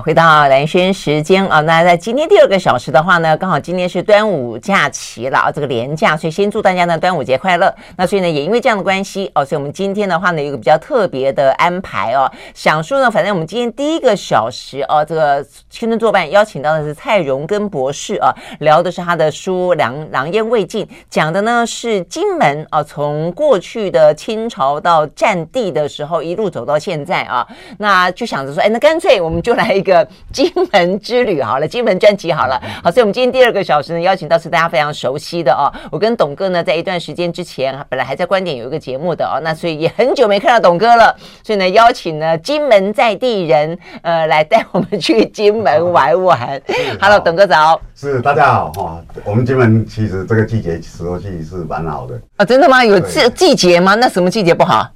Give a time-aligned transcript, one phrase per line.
[0.00, 7.74] 回到蓝轩时间啊，那在今天第二个小时的话呢，刚好今天是端午假期了啊，这个连假，所以先祝大家呢端午节快乐。
[7.96, 12.30] 那所以呢，也因为这样的关系哦，所以我们今天的话呢，有个比较特别的安排哦。
[12.52, 27.46] 想说呢，反正我们今天第一个小时哦，这个青春作伴邀请到的是蔡荣根博士啊，聊的是他的书《狼狼烟未尽》，讲的呢是金门啊，从过去的清朝到战地的时候，一路走到现在啊，
[27.78, 29.76] 那就想着说，哎，那干脆我们就来。
[29.86, 35.72] 一个金门之旅好了，金门专辑好了，好，所以我们今天第二个小时呢，邀请到是大家非常熟悉的哦。
[35.92, 46.60] 我跟董哥呢，在一段时间之前，本来还在观点有一个节目的哦，那所以也很久没看到董哥了，所以呢，邀请呢金门在地人，呃，来带我们去金门玩玩。
[47.00, 47.80] Hello，董哥早。
[47.94, 52.84] 是大家好哈，我们金门其实这个季节时候去是蛮好的啊，真的吗？
[52.84, 53.94] 有季季节吗？
[53.94, 54.88] 那什么季节不好？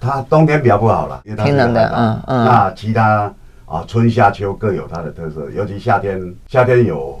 [0.00, 2.44] 它冬天比较不好了，因为它天冷的，嗯嗯。
[2.46, 3.30] 那其他。
[3.70, 7.16] 啊，春夏秋各有它的特色，尤其夏天，夏天有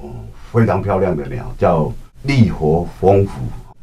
[0.52, 3.40] 非常漂亮的鸟，叫利活蜂蝠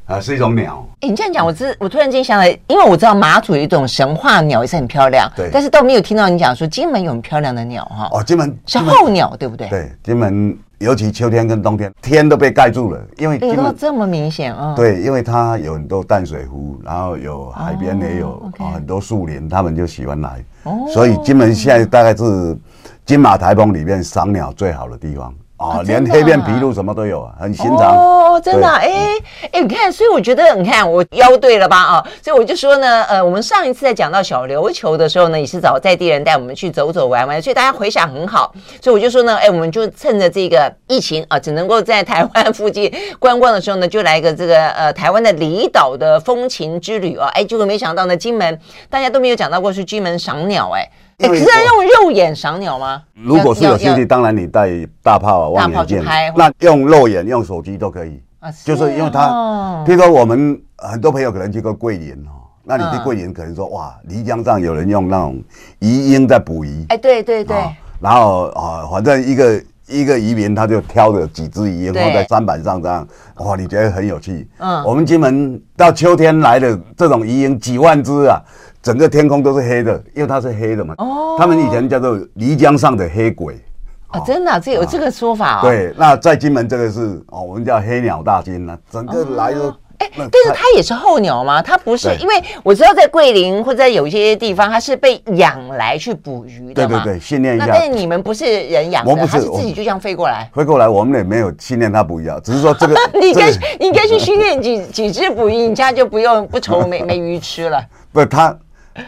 [0.07, 0.87] 啊，是一种鸟。
[1.01, 8.07] 哎，你这样讲，我知我突然间想来，因为我知道马祖有一种神话鸟也是很漂亮，对，但是都没有听到你讲说金门有很漂亮的鸟哈。
[8.11, 9.67] 哦，金门是候鸟，对不对？
[9.67, 14.73] 对，金门尤其秋天跟冬天，天都被盖住了，因为金门这么明显啊。
[14.75, 18.41] 对，因为它有很多淡水湖，然后有海边也有
[18.73, 20.43] 很多树林，他们就喜欢来。
[20.63, 22.57] 哦所以金门现在大概是
[23.05, 27.97] 金马台风里面赏鸟最好的地方啊，连黑面琵鹭什么都有啊，很寻常。
[27.97, 29.15] 哦，真的哎
[29.51, 48.59] 哎，你看，所以我觉得你看我邀对了吧啊，所以我就说呢，呃，我们上一次在讲到小琉球的时候呢，也是找在地人带我们去走走玩玩，所以大家回想很好，所以我就说呢，哎，我们就趁着这个疫情啊，只能够在台湾 附近观光的时候呢，就来一个这个呃台湾的离岛的风情之旅啊，哎，结果没想到呢，金门
[48.91, 50.87] 大家都没有讲到过是金门赏鸟哎。
[51.19, 53.01] 你是在用肉眼赏鸟吗？
[53.15, 54.69] 如果是有兴趣，当然你带
[55.01, 56.03] 大炮啊、望远镜，
[56.35, 58.21] 那用肉眼、用手机都可以。
[58.63, 65.41] 就是因为它，譬如说我们很多朋友可能去过桂林哦，那你去桂林可能说哇，漓江上有人用那种
[65.79, 66.85] 鱼鹰在捕鱼。
[66.89, 67.57] 哎，对对对。
[67.99, 74.47] 然后啊，反正一个一个渔民他就挑着几只鱼鹰放在砧板上这样，哇，你觉得很有趣。
[74.57, 74.83] 嗯。
[74.83, 78.41] 我们金门到秋天来的这种鱼鹰几万只啊。
[78.81, 80.93] 整个天空都是黑的，因为它是黑的嘛。
[80.99, 81.35] 哦。
[81.37, 83.59] 他们以前叫做漓江上的黑鬼。
[84.07, 85.61] 啊，真的，这有这个说法啊。
[85.61, 89.73] 对，那在金门这个是哦，我们叫黑鸟大军呢，整个来都。
[89.99, 91.61] 哎，但是它也是候鸟吗？
[91.61, 97.03] 它不是，因为我知道在桂林或者在有一些地方，它是被养来去捕鱼的嘛。
[97.03, 97.65] 对对对，训练一下。
[97.65, 100.49] 那但是你们不是人养的，它是自己就这样飞过来。
[100.53, 102.95] 飞过来，我们也没有训练它捕鱼啊，只是说这个。
[103.19, 103.49] 你应该
[103.79, 107.83] 你应该去训练几几只捕鱼，你家就不用不愁没 没鱼吃了。
[108.11, 108.55] 不是它。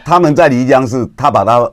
[0.04, 1.68] 他们在漓江是，他把它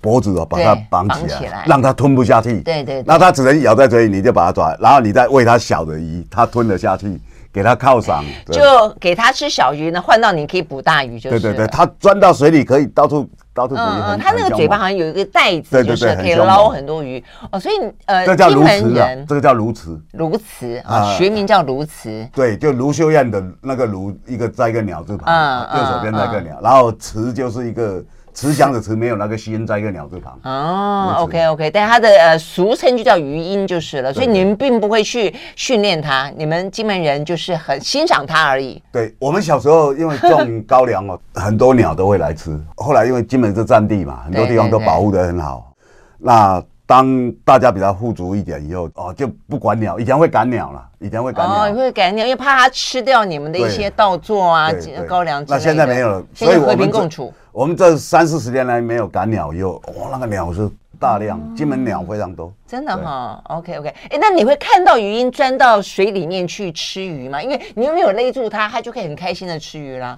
[0.00, 2.60] 脖子哦，把它绑起来，让它吞不下去。
[2.60, 7.20] 对，对对，那它只能咬在嘴里，你就把它抓，然后你再喂它小的鱼，它吞得下去，
[7.52, 8.24] 给它犒赏。
[8.46, 8.62] 就
[9.00, 11.40] 给它吃小鱼呢，换到你可以捕大鱼，就是。
[11.40, 13.28] 对对对，它钻到水里可以到处。
[13.60, 17.20] 嗯嗯，它那个嘴巴好像有一个袋子，就是可以捞很多鱼
[17.50, 17.58] 哦。
[17.58, 17.74] 所以
[18.06, 18.64] 呃，这叫鸕
[18.94, 22.30] 鶿，这个叫鸬鹚，鸬鹚啊，学名叫鸬鹚。
[22.32, 28.00] 对，就卢秀燕的那个卢，一个在一个鸟字旁，右手边那个鸟，然后鹚就是一个。
[28.38, 38.80] 慈祥的慈没有那个心在一个鸟字旁哦，OK OK，但它的呃俗称就叫鱼鹰就是了，所以你们并不会去训练它，你们金门人就是很欣赏它而已。
[38.92, 42.56] 对，我们小时候因为种高粱哦， 很多鸟都会来吃。
[42.76, 45.72] 后来因为金门是战地嘛，很多地方都保护得很好。
[46.16, 54.70] 那当大家比较富足一点以后哦，就不管鸟，以前会赶鸟了，以前会赶鸟，哦，会赶鸟，因为怕它吃掉你们的一些稻作啊、
[55.08, 55.44] 高粱。
[55.48, 57.34] 那现在没有了，所以和平共处。
[57.58, 63.42] 我们这三四十年来没有赶鸟，又哇，那个鸟是大量，金门鸟非常多，真的哈。
[63.46, 67.42] OK OK，哎，那你会看到鱼鹰钻到水里面去吃鱼吗？
[67.42, 70.16] 因为你又没有勒住它，它就可以很开心的吃鱼啦。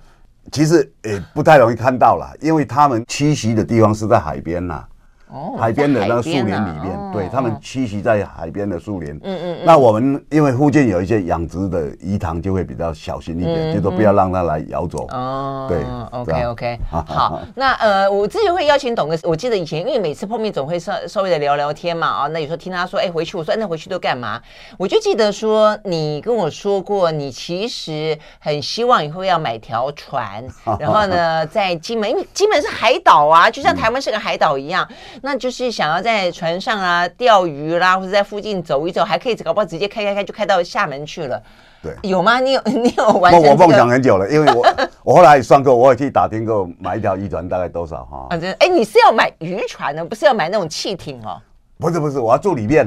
[0.53, 4.85] 其实也不太容易看到了，因为它们栖息的地方是在海边呐。
[5.33, 6.51] 哦，海边的那个树林里
[6.83, 9.19] 面，对，他们栖息在海边的树林。
[9.23, 9.59] 嗯嗯。
[9.65, 15.07] 那我们因为附近有一些养殖的鱼塘，就会比较小心一点，就说不要让它来咬走。
[15.11, 15.67] 哦。
[15.69, 15.85] 对。
[16.19, 16.79] OK OK。
[16.91, 19.17] 好，那呃，我自己会邀请董哥。
[19.23, 24.41] 我记得以前，因为每次碰面总会稍稍微的聊聊天嘛，啊，那有时候听他说，哎，回去，我说，那回去都干嘛？
[24.79, 30.45] 我就记得说，你跟我说过，你其实很希望以后要买条船，
[30.81, 34.87] 然后呢，在金门，因为金门是海岛啊，就像台湾是个海岛一样。
[35.23, 41.43] 那就是想要在船上啊钓鱼啦，或者在附近走一走，还可以搞不好直接开开开就开到厦门去了。
[41.83, 42.41] 对，有吗？
[42.41, 43.51] 你有 你有玩、这个？
[43.51, 44.67] 我梦想很久了，因为我
[45.03, 48.27] 我后来也算过，我也去打听过买一条渔船大概多少哈。
[48.31, 51.41] 反正哎，你是要买渔船呢，不是要买那种汽艇哦？
[51.79, 52.87] 不是不是，我要住里面。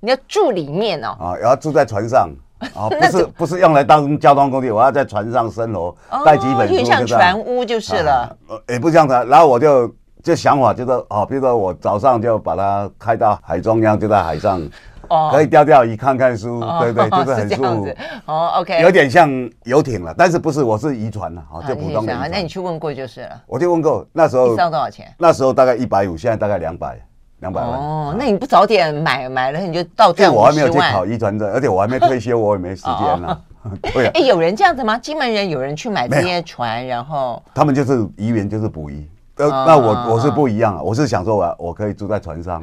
[0.00, 1.16] 你要住里面哦。
[1.18, 2.30] 啊，要住在船上。
[2.74, 5.94] 啊， 不是不是用来当交通工具，我要在船上生活，
[6.24, 8.34] 带几本书，像船屋就是了。
[8.48, 9.94] 呃也不像船，然后我就
[10.26, 14.60] 就想法就是，哦，比如说我早上就把它开到海中央，就在海上。
[15.08, 17.86] 哦，可以钓钓鱼，看看书，哦、对对， 就是很舒服。
[18.24, 19.30] 哦，OK，有点像
[19.62, 22.26] 游艇了，但是不是，我是渔船了，哦，就普通的、啊。
[22.28, 23.40] 那你去问过就是了。
[23.46, 25.06] 我就问过，那时候一艘多少钱？
[25.16, 27.00] 那时候大概一百五，现在大概两百，
[27.38, 27.78] 两百万。
[27.78, 33.40] 哦，那你不早点买买了，你就到这样我还没有去考渔船证，而且我还没退休，我也没时间了。
[33.94, 34.10] 对啊。
[34.14, 34.98] 哎，有人这样子吗？
[34.98, 39.08] 金门人有人去买这些船，然后他们就是渔民，就是捕鱼。
[39.36, 42.62] 呃，那我我是不一样啊，我是想说我我可以住在船上。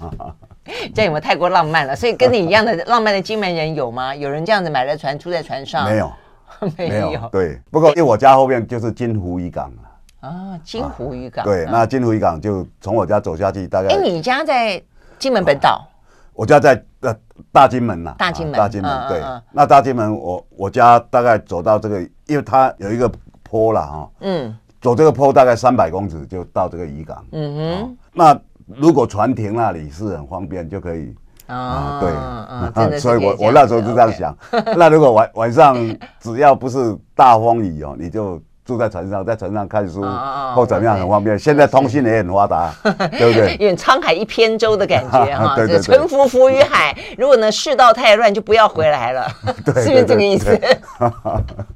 [0.94, 1.96] 这样有没有太过浪漫了？
[1.96, 4.14] 所以跟你一样的浪漫的金门人有吗？
[4.14, 5.84] 有人这样子买了船住在船上？
[5.90, 6.12] 没有，
[6.76, 7.28] 没有。
[7.32, 9.72] 对，不过因为我家后面就是金湖渔港
[10.20, 11.44] 啊，金湖渔港。
[11.44, 13.88] 对，那金湖渔港就从我家走下去大概。
[13.88, 14.80] 哎，你家在
[15.18, 15.84] 金门本岛？
[16.32, 17.12] 我家在呃
[17.50, 18.14] 大金门呐。
[18.18, 18.54] 大金门。
[18.56, 19.08] 大金门。
[19.08, 19.20] 对，
[19.50, 23.10] 那大金门我我家大概走到这个，因为它有一个
[23.42, 24.10] 坡了哈。
[24.20, 24.56] 嗯。
[24.80, 27.24] 走这个坡大概三百公尺就到这个渔港。
[27.32, 27.96] 嗯哼。
[28.12, 28.40] 那。
[28.76, 31.14] 如果船停那里是很方便，就可以
[31.46, 31.98] 啊，
[32.74, 34.36] 对， 所以我我那时候就这样想。
[34.76, 35.74] 那如果晚晚上
[36.20, 38.38] 只要不是大风雨哦，你就。
[38.68, 40.04] 住在船上，在船上看书
[40.54, 41.38] 或怎么样很方便。
[41.38, 43.52] 现在通信也很发达，对不对？
[43.56, 45.56] 有点沧海一扁舟的感觉哈。
[45.56, 45.82] 对对对。
[45.82, 49.26] 沉浮浮于海，如果呢世道太乱，就不要回来了。
[49.82, 50.54] 是不是这个意思？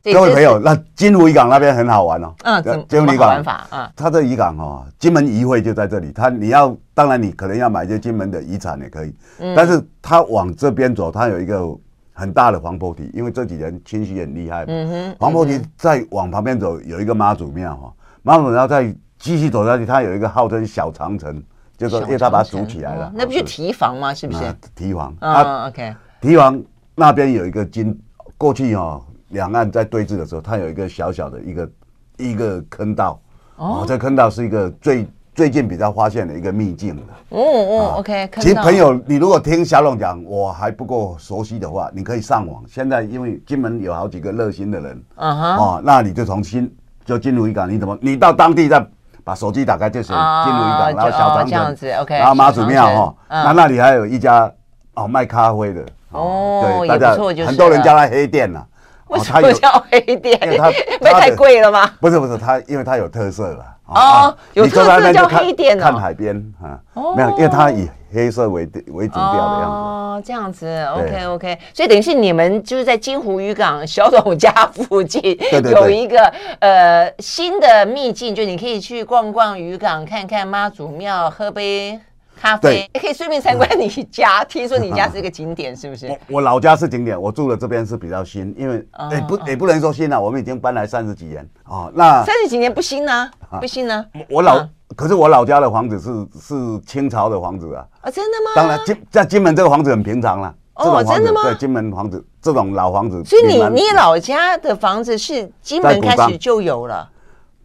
[0.05, 2.35] 各位朋友，那金湖渔港那边很好玩哦。
[2.45, 3.91] 嗯，金湖渔港玩法啊。
[3.97, 6.13] 它这渔港哦，金门渔会就在这里。
[6.15, 9.15] 它你要当然你可能要买一些金门的遗产也可以，
[9.57, 11.75] 但是它往这边走，它有一个。
[12.13, 14.65] 很大的防波堤，因为这几年清洗很厉害。
[14.69, 17.93] 嗯哼，防波堤再往旁边走，有一个妈祖庙哈。
[18.23, 21.43] 妈祖庙再继续走下去，它有一个号称小长城，
[21.77, 23.13] 就是说因为它把它筑起来了。
[23.15, 24.13] 那不是堤防吗？
[24.15, 24.55] 是不是？
[24.75, 25.95] 堤防啊，OK。
[26.21, 26.63] 堤防
[26.95, 27.99] 那边有一个金，
[28.37, 31.71] 过去哦，两岸在对峙的时候，它有一个小小的一个
[32.19, 33.21] 一个坑道。
[33.57, 35.07] 哦，这坑道是一个最。
[35.35, 38.29] 最近比较发现了一个秘境了，哦哦，OK。
[38.35, 42.63] 其实朋友，你如果听小龙讲，我还不够熟悉的话，你可以上网。
[42.69, 46.71] 现在因为金门有好几个热心的人，嗯哼，哦，那你就从新
[47.05, 48.85] 就进入一港，你怎么你到当地再
[49.25, 54.53] 把手机打开就写金湖渔港，然后小长城，然后妈祖庙哈，那那里还有一家
[54.93, 57.15] 哦卖咖啡的，哦，对，大家
[57.47, 58.63] 很多人叫它黑店呐。
[59.09, 60.39] 为什么叫黑店？
[60.43, 61.91] 因为它不会太贵了吗？
[62.01, 63.65] 不是不是，它因为它有特色了。
[63.87, 66.81] 哦，有特色叫黑店看海边啊，
[67.17, 69.77] 没有，因为它以黑色为为主调的样子。
[69.77, 75.23] 哦，这样子，OK OK，所以等于是你们就是在金湖渔港小董家附近
[75.71, 82.01] 有一个呃新的秘境，就你可以去逛逛渔港，看看妈祖庙，喝杯。
[82.43, 86.09] 咖啡也可以顺便参观你家，听说你家是一个景点，是不是？
[86.11, 91.89] 我我老家是景点，我住的这边是比较新，因为也不也不能说新了，我们已经搬来三十几年哦。
[91.95, 93.31] 那三十几年不新呢？
[93.61, 94.05] 不新呢？
[94.29, 94.67] 我老
[94.97, 97.87] 可是我老家的房子是是清朝的房子啊。
[98.01, 98.51] 啊，真的吗？
[98.57, 100.53] 当然金在金门这个房子很平常了。
[100.75, 101.43] 哦，真的吗？
[101.45, 103.23] 对，金门房子这种老房子。
[103.25, 107.09] 所以你你老家的房子是金门开始就有了？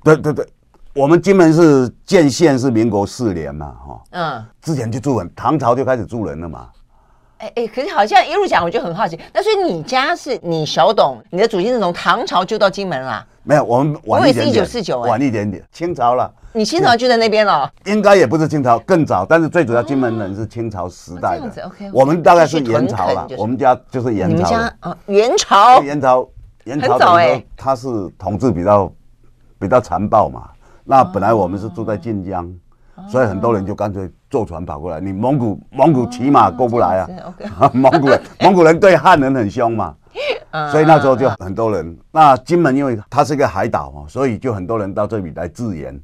[0.03, 0.47] 对对对。
[0.97, 6.69] 我们金门是建县是民国四年嘛，哈，嗯，之前就住人，唐朝就开始住人了嘛。
[7.37, 9.19] 哎哎，可是好像一路讲，我就很好奇。
[9.31, 13.23] 那所以你家是你小董，你的祖先是从唐朝就到金门啦？
[13.43, 16.33] 没有，我们晚一点点，我也是一九四九，晚一点点，清朝了。
[16.51, 17.71] 你清朝就在那边了？
[17.85, 19.23] 应该也不是清朝，更早。
[19.23, 21.63] 但是最主要，金门人是清朝时代的。
[21.63, 23.27] OK，我们大概是元朝了。
[23.37, 24.35] 我们家就是元朝。
[24.35, 25.81] 你们家啊，元朝。
[25.83, 26.27] 元朝，
[26.63, 26.89] 元朝。
[26.89, 27.45] 很早哎。
[27.55, 28.91] 他是统治比较
[29.59, 30.49] 比较残暴嘛。
[30.89, 32.49] 那本来我们是住在晋江，
[33.09, 35.01] 所以很多人就干脆坐船跑过来。
[35.01, 36.99] 你蒙古蒙古骑马过不来
[37.59, 39.93] 啊， 蒙古人蒙古人对汉人很凶嘛，
[40.71, 41.97] 所以那时候就很多人。
[42.09, 45.99] 那金门因为它是一个海岛嘛，所以就很多人到这里来自盐。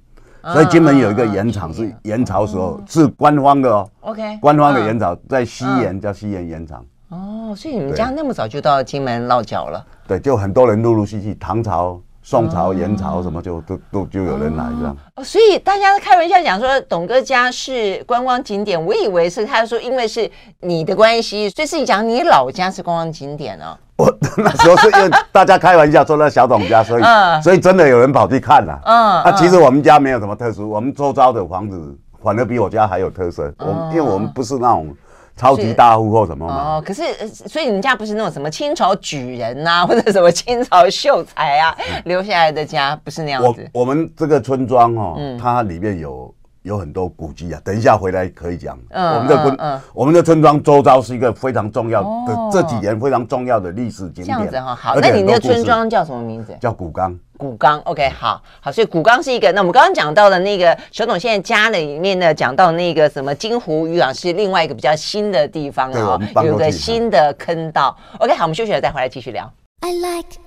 [0.51, 6.83] 所以金门有一个盐场是元朝时候是官方的哦，OK，官方的盐场在西盐叫西盐盐场。
[7.07, 9.85] 哦，所以你们家那么早就到金门落脚了？
[10.05, 11.97] 对，就很多人陆陆续续唐朝。
[12.23, 20.29] 宋朝、元朝什么就都都就有人来这样哦，所以大家开玩笑讲说董哥家是观光景点，我以为是他说因为是
[20.61, 23.77] 你的关系，所以是你讲你老家是观光景点哦。
[23.97, 27.03] 我 那时候是因为大家开玩笑说 那小董家，所以
[27.43, 28.79] 所以真的有人跑去看了。
[28.85, 33.53] 嗯，啊，其实我们家没有什么特殊，我们周遭的房子反而比我家还有特色。
[33.59, 34.95] 我因为我们不是那种。
[35.35, 41.75] 超级大户或什么哦，可是所以你们家不是那种什么清朝举人呐，或者什么清朝秀才啊
[42.05, 43.69] 留下来的家，不是那样子。
[43.73, 48.77] 我我们这个村庄哦，它里面有有很多古迹啊，等一下回来可以讲。
[48.89, 54.25] 嗯，我们的村，嗯，我们的村庄周遭是一个非常重要的这几年非常重要的历史景点。
[54.25, 56.55] 这样子哈，好，那你的村庄叫什么名字？
[56.59, 57.17] 叫古冈。
[57.37, 59.51] 古冈，OK，好好，所以古冈是一个。
[59.51, 67.97] 那我们刚刚讲到的那个小董现在家里面呢，讲到那个什么金湖渔港是另外一个比较新的地方啊，有个新的坑道。
[68.19, 69.51] OK，好，我们休息了再回来继续聊。
[69.81, 70.39] I like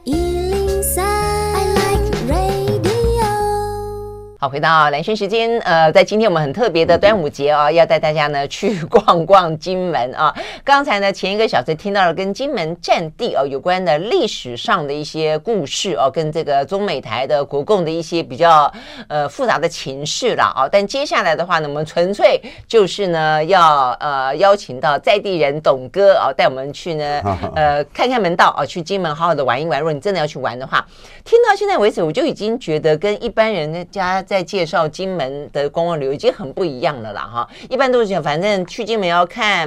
[4.39, 10.35] 好，回到蓝轩时间，呃，在今天我们很特别的端午节哦，要带大家呢去逛逛金门啊。
[10.63, 18.71] 刚才呢前一个小时听到了跟金门战地哦有关的历史上的一些故事哦，跟这个中美台的国共的一些比较
[19.09, 20.69] 呃复杂的情势了啊。
[20.71, 22.39] 但接下来的话呢，我们纯粹
[22.69, 27.23] 就是呢要呃邀请到在地人董哥啊带我们去呢
[27.57, 29.81] 呃看看门道啊，去金门好好的玩一玩。
[29.81, 30.87] 如果你真的要去玩的话，
[31.25, 34.23] 听到现在为止，我就已经觉得跟一般人的家。
[34.37, 37.49] 在介绍金门的观光旅游已经很不一样了啦，哈！
[37.71, 39.67] 一般都是讲，反正去金门要看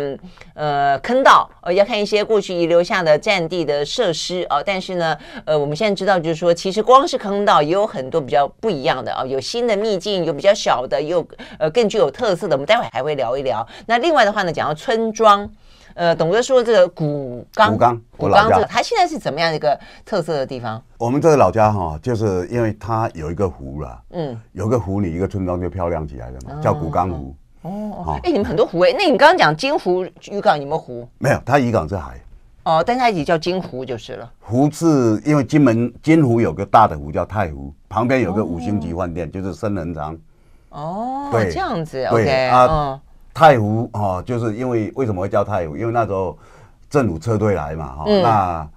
[0.53, 4.61] 呃坑道，呃要看一些过去遗留下的战地的设施哦。
[4.63, 12.55] 但是呢，呃，我们现在知道就是说，其实光是坑道也有很多比较不一样的哦，有新的秘境，有比较小的，也有呃更具有特色的。
[12.55, 13.67] 我们待会还会聊一聊。
[13.87, 15.49] 那另外的话呢，讲到村庄。
[15.99, 20.81] 呃，董哥说这个古钢，古钢，古钢这个，它现在是怎么样一个特色的地方？
[20.97, 27.35] 我们这个老家哈，就是因为它有一个湖啦，嗯，有一个湖，你一个村庄就漂亮起来了嘛，叫古钢湖。
[27.63, 31.05] 哦，哎，你们很多湖哎，那你刚刚讲金湖渔港有没有湖？
[31.17, 32.17] 没有，它渔港是海。
[32.63, 34.31] 哦，但它也叫金湖就是了。
[34.39, 40.17] 湖是因为金门金湖有个大的湖叫太湖，旁边有个五星级饭店，就是升恒昌。
[40.69, 43.01] 哦，对，这样子，OK 啊。
[43.33, 45.77] 太湖哦，就是因为为什么会叫太湖？
[45.77, 46.37] 因为那时候
[46.89, 48.67] 政府撤退来嘛，哈、嗯，那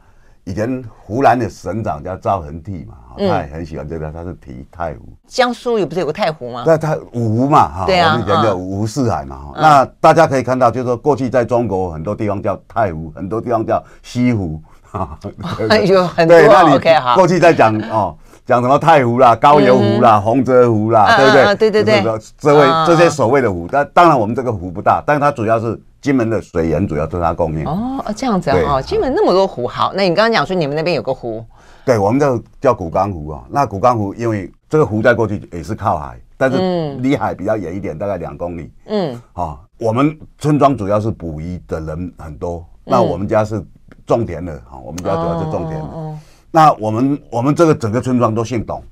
[0.44, 5.00] 以前湖南的省长叫赵恒惕嘛，他也很喜欢这个，他是提太湖。
[5.26, 6.64] 江苏也不是有个太湖吗？
[6.66, 9.62] 那太五湖嘛，哈，对啊，我们以前叫五湖四海嘛，哈、嗯。
[9.62, 15.18] 那大家可以看到，就是说过去在中国很多地方叫太湖，很多地方叫西湖，哈，
[15.86, 16.36] 有很多。
[16.38, 16.78] 对，那你
[17.14, 18.16] 过去在讲哦。
[18.44, 21.70] 讲什么太湖啦、高邮湖啦、洪泽湖啦，对不对？
[21.70, 27.64] 对对对，这位这些所谓的湖，但当然我们这个湖不大，但是它主要是金门的水源，主要是它供应。
[27.64, 31.44] 哦，这样子啊，金门那么多湖，好，那你刚刚讲说你们那边有个湖，
[31.84, 33.44] 对，我们叫叫古冈湖啊。
[33.48, 38.72] 那古冈湖因为这个湖在过去也是靠海，但是离海比较远一点，大概两公里。
[38.86, 43.64] 嗯，啊，我们村庄主要是捕鱼的人很多，那我们家是
[44.04, 45.88] 种田的哦，我们家主要是种田的。
[46.54, 48.84] 那我们我们这个整个村庄都姓董，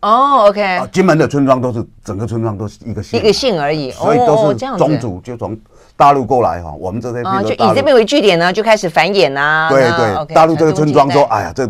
[0.00, 5.58] 哦，OK，啊，金门的村庄都是整个村庄都是一个姓，一个姓而已，所以都是宗族就从
[5.96, 11.64] 大陆过来哈，我们这边啊，就以这边为据点呢，就开始繁衍呐，对对，大陆这个村庄说，哎呀，这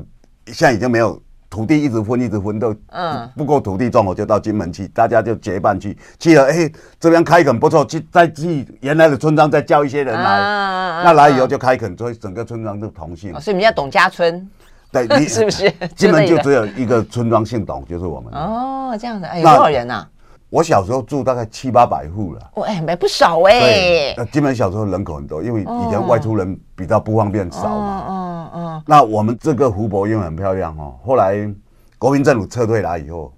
[0.48, 1.18] 现在已经没有
[1.48, 6.70] 土地，一直分一直分都，嗯，不够土地种，我就到金门去，大家就结伴去，去了，哎，
[7.00, 14.46] 这边开垦不错，去再去原来的村庄再叫一些人来，那来以后就开垦，所以整个村庄都同姓，所以我们叫董家村。
[14.92, 18.32] 对，你是不是金门就只有一个村庄姓董，就是我们。
[18.34, 20.06] 哦，这样子，哎，有多少人呐？
[20.48, 22.50] 我小时候住大概七八百户了。
[22.54, 24.14] 哦，哎，没不少哎。
[24.32, 28.04] 金门小时候人口很多，因为以前外出人比较不方便少嘛。
[28.08, 28.82] 嗯嗯。
[28.84, 31.48] 那我们这个湖泊因为很漂亮哦，后来
[31.96, 33.32] 国民政府撤退来以后，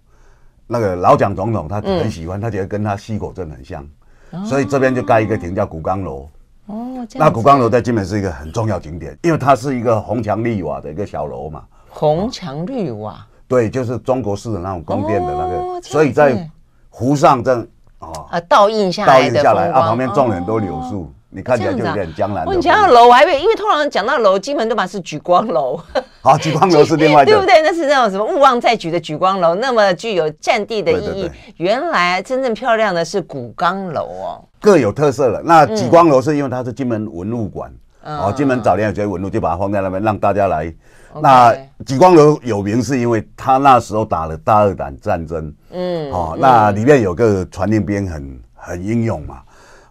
[0.66, 3.87] 那个老蒋总统他很喜欢，他觉得跟他溪口镇很像，
[4.47, 6.26] 所以这边就盖一个亭叫古冈楼。
[6.66, 11.64] 哦，那古冈楼在金门是一个很重要景点，因为它是一个红墙绿瓦的一个小楼嘛。
[11.88, 16.49] 红墙绿瓦，对，就是中国式的那种宫殿的那个，所以在
[16.88, 17.66] 湖上这样
[17.99, 22.47] 啊倒映下来，倒映下来啊，旁边种了很多柳树，你看起来就有点江南。
[22.47, 25.78] 我讲到楼，我还以为，因为通常讲到楼，基本都把是举光楼。
[26.23, 27.61] 好，举光楼是另外的， 对不对？
[27.61, 31.31] 那是那种什么勿忘在举的举光楼，那么具有战地的意义。
[31.57, 34.45] 原来真正漂亮的是古钢楼哦。
[34.62, 35.42] 各有特色了。
[35.45, 37.71] 那极光楼是因为它是金门文物馆，
[38.04, 40.73] 哦，金门早年有些文物就把它放在那边，让大家来。
[41.21, 41.54] 那
[41.85, 49.42] 极光楼有名是因为他那时候打了大二胆战争，嗯，哦，那里面有个传令兵很很英勇嘛，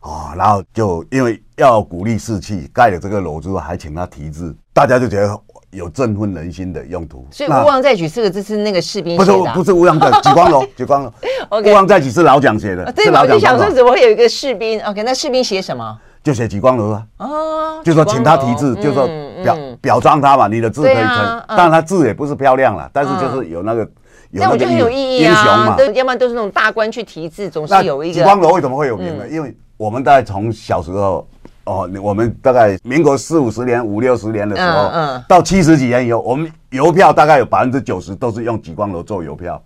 [0.01, 5.39] 哦，然后就因为要鼓励士气，盖了这个楼之后还请他题字，大家就觉得
[5.71, 7.25] 有振奋人心的用途。
[7.31, 11.13] 所以“勿忘再举”四个字是那个士兵写的，不是不是勿忘再 举”，举光楼，莒光楼，
[11.51, 12.91] 勿忘再举是老蒋写的。
[12.91, 15.97] 对，我就想说怎么会有一个士兵？OK，那士兵写什么？
[16.23, 19.09] 就写举光楼啊，哦，就说请他题字，就说
[19.43, 23.81] 表表彰他嘛，你的字可以成，当然他字也不是漂亮了，但是就是有那个
[24.29, 28.13] 有那个很有意义啊，英雄嘛，都要不然都是那种大官去题字，总是有一个。
[28.13, 29.27] 举光楼为什么会有名呢？
[29.27, 31.27] 因为我们大概从小时候
[31.65, 39.61] 哦，我们大概民国四五十年、五六十年的时候，嗯，到七十几年以后，我们邮票大概有百分之九十都是用莒光楼做邮票。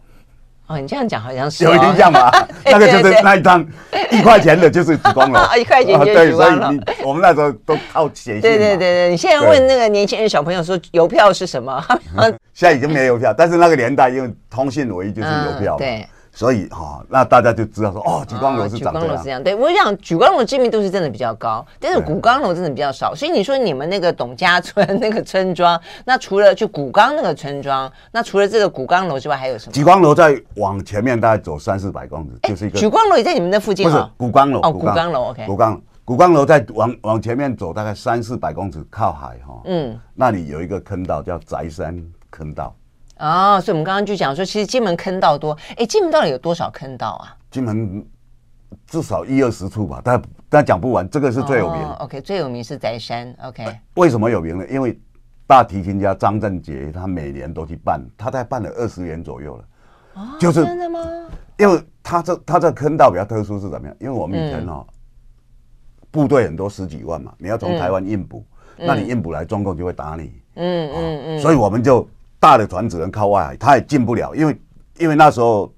[0.67, 2.31] 哦，你这样讲好像是有印象吧？
[2.65, 3.65] 那个就是那一张
[4.11, 6.83] 一块钱的，就是紫光楼， 一块钱就是莒光楼。
[6.83, 8.41] 对，所以我们那时候都靠写信。
[8.41, 11.81] 对对对对，你现在问那个年轻人小朋友说邮票是什么？
[12.53, 15.77] 现在已经没有邮票，但是那个年代因为通信唯一就是邮票。
[15.77, 16.05] 对。
[16.35, 19.05] 所以哈，那大家就知道说，哦，莒光楼是长这样。
[19.05, 23.15] 莒光楼是这样，对，我讲莒光楼的知名度是真的比较高，但是古光楼真的比较少。
[23.15, 29.71] 所以你说你们那个董家村那个村庄， 那除了就莒光那个村庄，那除了这个古光楼之外，还有什么？
[29.71, 32.77] 莒光楼再往前面大概走三四百公尺，就是一个。
[32.77, 33.93] 莒光楼也在你们那附近吗？
[33.93, 34.59] 不是，古光楼。
[34.59, 35.45] 哦，莒光楼，OK。
[35.45, 39.61] 古冈古光楼在往往前面走大概三四百公尺，靠海哈。
[39.63, 39.97] 嗯。
[40.13, 41.97] 那里有一个坑道叫宅山
[42.29, 42.75] 坑道。
[43.17, 45.57] 哦，所以我们刚刚就讲说，其实金门坑道多。
[45.77, 47.35] 哎，金门到底有多少坑道啊？
[47.49, 48.05] 金门
[48.85, 51.09] 至少一二十处吧，但但讲不完。
[51.09, 51.81] 这个是最有名。
[51.81, 53.33] 哦、OK，最有名是宅山。
[53.41, 54.65] OK，为什么有名呢？
[54.69, 54.99] 因为
[55.47, 59.63] 大提琴家张振杰他每年都去办，他在办了二十年左右了。
[60.15, 60.99] 哦，就是真的吗？
[61.57, 63.95] 因为他这他这坑道比较特殊是怎么样？
[63.99, 64.93] 因为我们以前哦，嗯、
[66.11, 68.45] 部队很多十几万嘛，你要从台湾运补，
[68.77, 70.23] 嗯、那你运补来，中共就会打你。
[70.55, 72.05] 嗯嗯嗯，嗯，所以我们就。
[72.45, 74.61] 大的船只能靠外海，它也进不了，因为
[74.99, 75.73] 因为那时候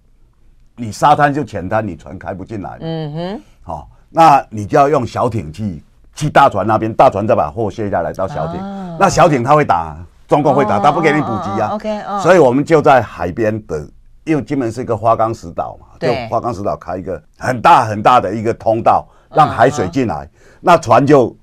[0.75, 2.77] 你沙滩就浅滩，你船开不进来。
[2.81, 5.81] 嗯哼，好、哦，那你就要用小艇去
[6.13, 8.62] 去大船那边，大船再把货卸下来到小艇。
[8.62, 9.95] 哦、那小艇它会打，
[10.27, 11.69] 中共会打，它、哦、不给你补给啊。
[11.71, 13.88] OK，、哦、所以我们就在海边的，
[14.25, 21.33] 因为金门是一个花岗石岛嘛，对就花岗石岛开一个很大很大的一个通道，让海水进来，哦、那船就。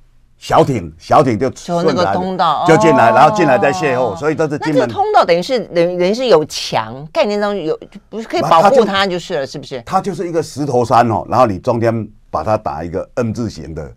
[0.44, 4.80] 小艇，小艇就从那个通道就进来，然后进来再邂逅，所以这是金门。
[4.80, 9.82] 那个通道等于是等于等于是有墙，概念当中有不是可以保护它就是了，是不是？
[9.86, 13.90] 它就是一个石头山哦，然后你中间把它打一个 N 字形的，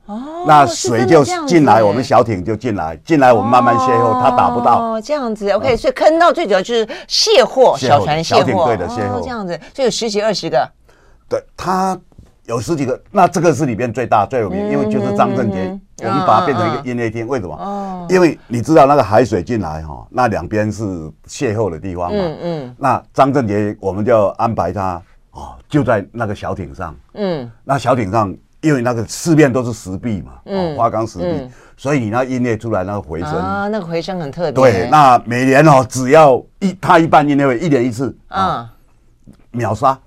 [0.48, 4.80] 那水就进来，我们小艇就进来，进来我们慢慢邂逅，它打不到。
[4.80, 10.66] 哦，这样子，OK，所以坑道最主要就是卸货，小船卸货，对的，卸货这样子，就有十几二十个。
[11.28, 12.00] 对，它
[12.48, 15.80] 有十几个，那这个是里边最大最有名，因为就是张振杰。
[16.00, 18.08] 我们把它变成一个音乐厅，为什么？
[18.10, 20.84] 因为你知道那个海水进来哈，那两边是
[21.28, 22.18] 邂逅的地方嘛。
[22.18, 22.76] 嗯嗯。
[22.78, 26.96] 那张振杰，我们就安排他哦，就在那个小艇上。
[27.16, 27.52] 嗯。
[27.64, 34.52] 那小艇上，因为那个四面都是石壁嘛，哦，花岗石壁，所以你那音乐出来那个回声啊，那个回声很特别。
[34.52, 38.72] 对，那每年哦，只要一他一办音乐会，一年一次啊，
[39.50, 40.00] 秒杀。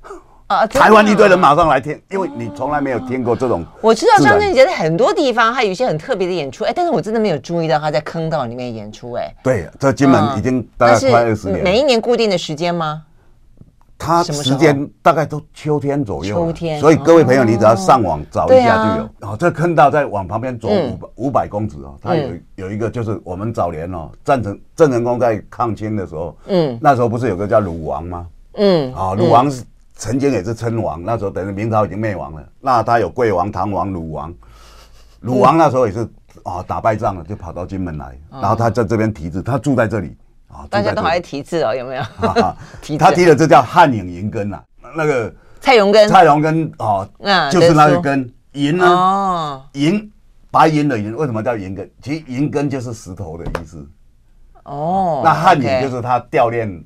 [0.51, 0.67] 啊！
[0.67, 3.65] 台湾一堆人马上来听，因为你从来没有听过这种。
[3.81, 9.33] 我知道张振杰在很多地方，他有一些很特别的演出，哎，但是我真的没有注意到他在坑道里面演出，哎。
[9.45, 11.63] 对，这金门已经大概快二十年。
[11.63, 13.05] 每一年固定的时间吗？
[13.97, 16.35] 他时间大概都秋天左右。
[16.35, 16.81] 秋天。
[16.81, 19.31] 所以各位朋友，你只要上网找一下就有。
[19.31, 28.27] 哦，这坑道再往旁边走五百五百公尺哦，它有有一个就是我们早年哦，郑成郑成功在抗清的时候，嗯，那时候不是有个叫鲁王吗？
[28.55, 29.63] 嗯，啊，鲁王是。
[30.01, 32.43] 曾经也是称王，那时候等于明朝已经灭亡了。
[32.59, 34.35] 那他有贵王、唐王、鲁王，
[35.21, 36.09] 鲁王那时候也是
[36.43, 40.17] 啊，打败仗了就跑到金门来，然后他在这边题字，他住在这里。
[40.49, 40.67] 啊。
[40.71, 42.03] 大家都还题字哦，有没有？
[42.99, 44.63] 他题的这叫汉影银根呐，
[44.97, 47.07] 那个蔡荣根，蔡荣根哦，
[47.53, 48.33] 就是那个根。
[48.53, 50.11] 银呢，银
[50.51, 51.91] 白银的银，为什么叫银根？
[52.01, 53.87] 其实银根就是石头的意思。
[54.65, 55.21] 哦。
[55.23, 56.83] 那汉影就是他悼念。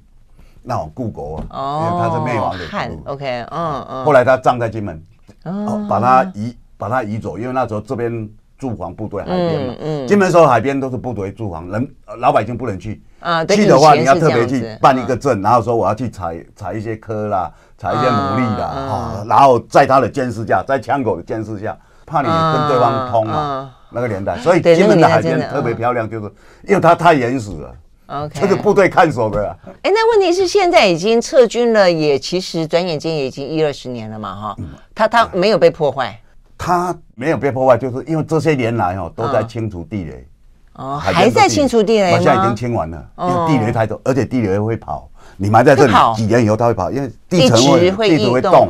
[0.67, 4.05] 那种故国啊，因为他是灭亡的汉，OK，嗯嗯。
[4.05, 5.03] 后来他葬在金门，
[5.45, 11.87] 哦，把他移，把他移走，因为那时候这边驻防部队海边嘛，嗯，金门时候海边都是部队驻防，人
[12.19, 26.33] 老百姓不能去啊，去的话你要特别去办一个证，然后说我要去采采一些科啦，采一些牡蛎啦，啊，然后在他的监视下，在枪口的监视下，怕你跟对方通嘛，那个年代，所以金门的海边特别漂亮，就是
[26.67, 27.75] 因为它太原始了。
[28.07, 29.57] OK，这是部队看守的。
[29.83, 34.57] 哎，那问题是现在已经撤军了，也其实转眼间也已经一二十年了嘛，哈。
[34.95, 36.21] 他他没有被破坏，
[36.59, 40.27] 他没有被破坏，就是因为这些年来哦都在清除地雷。
[40.75, 42.19] 哦，还在清除地雷吗？
[42.19, 45.09] 现在已经清完了，因为地雷太多，而且地雷会跑。
[45.37, 47.59] 你埋在这里几年以后，它会跑，因为地层
[47.97, 48.69] 会地质会动，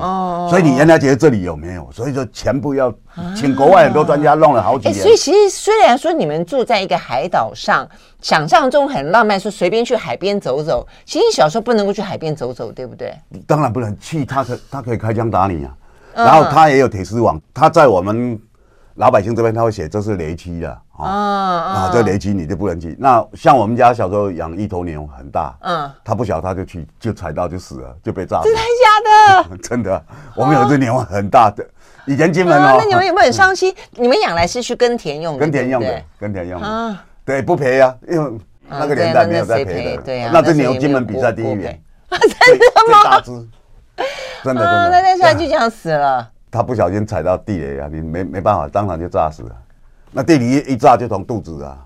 [0.48, 1.88] 所以你原来觉得这里有没有？
[1.92, 2.92] 所以说全部要
[3.36, 5.02] 请国外很多专家弄了好几年。
[5.02, 7.86] 所以其实虽然说你们住在一个海岛上，
[8.22, 10.86] 想象中很浪漫，说随便去海边走走。
[11.04, 13.14] 其实你小时候不能够去海边走走，对不对？
[13.46, 15.74] 当然不能去，他可他可以开枪打你啊。
[16.14, 18.40] 然后他也有铁丝网，他在我们
[18.94, 20.70] 老百姓这边他会写这是雷区的。
[20.70, 21.90] 啊啊啊！
[21.92, 22.96] 这雷区你就不能去。
[22.98, 25.56] 那像我们家小时候养一头牛，很大。
[25.62, 25.90] 嗯。
[26.04, 28.44] 他不晓得他就去，就踩到就死了，就被炸死。
[28.44, 29.58] 真的假的？
[29.62, 30.04] 真的。
[30.36, 31.66] 我们有只牛很大的，
[32.06, 32.76] 以前金门哦。
[32.78, 33.74] 那你们有没有很伤心？
[33.92, 35.40] 你们养来是去耕田用的？
[35.40, 36.66] 耕田用的，耕田用的。
[36.66, 37.04] 啊。
[37.24, 40.02] 对，不赔呀，因为那个年代没有在赔的。
[40.02, 40.30] 对呀。
[40.32, 41.66] 那只牛金门比赛第一名。
[42.14, 43.00] 真的吗？
[43.00, 43.30] 最大只。
[44.44, 44.90] 真的真的。
[44.90, 46.30] 那那时候他就这样死了。
[46.52, 49.50] 他不小心踩到地雷啊，你没没办法，当场就炸死了。
[50.14, 51.76] 那地里一炸就从肚子啊。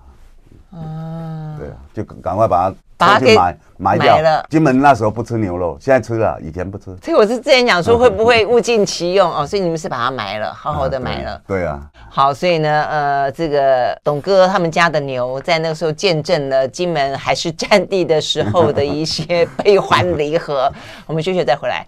[0.71, 4.45] 嗯，对啊，就赶快把它把它给埋埋掉了。
[4.51, 6.95] 金门那时候不吃牛肉，现在吃了，以前不吃。
[7.03, 11.31] 所以我是之前讲说会不会物尽其用哦，所以你们是把它埋了，好好的埋了。
[11.31, 11.81] 啊对，对啊。
[12.11, 20.71] 好，所以呢，呃，这个董哥他们家的牛在那个时候见证了金门还是战地的时候的一些悲欢离合。
[21.07, 21.87] 我们休息再回来。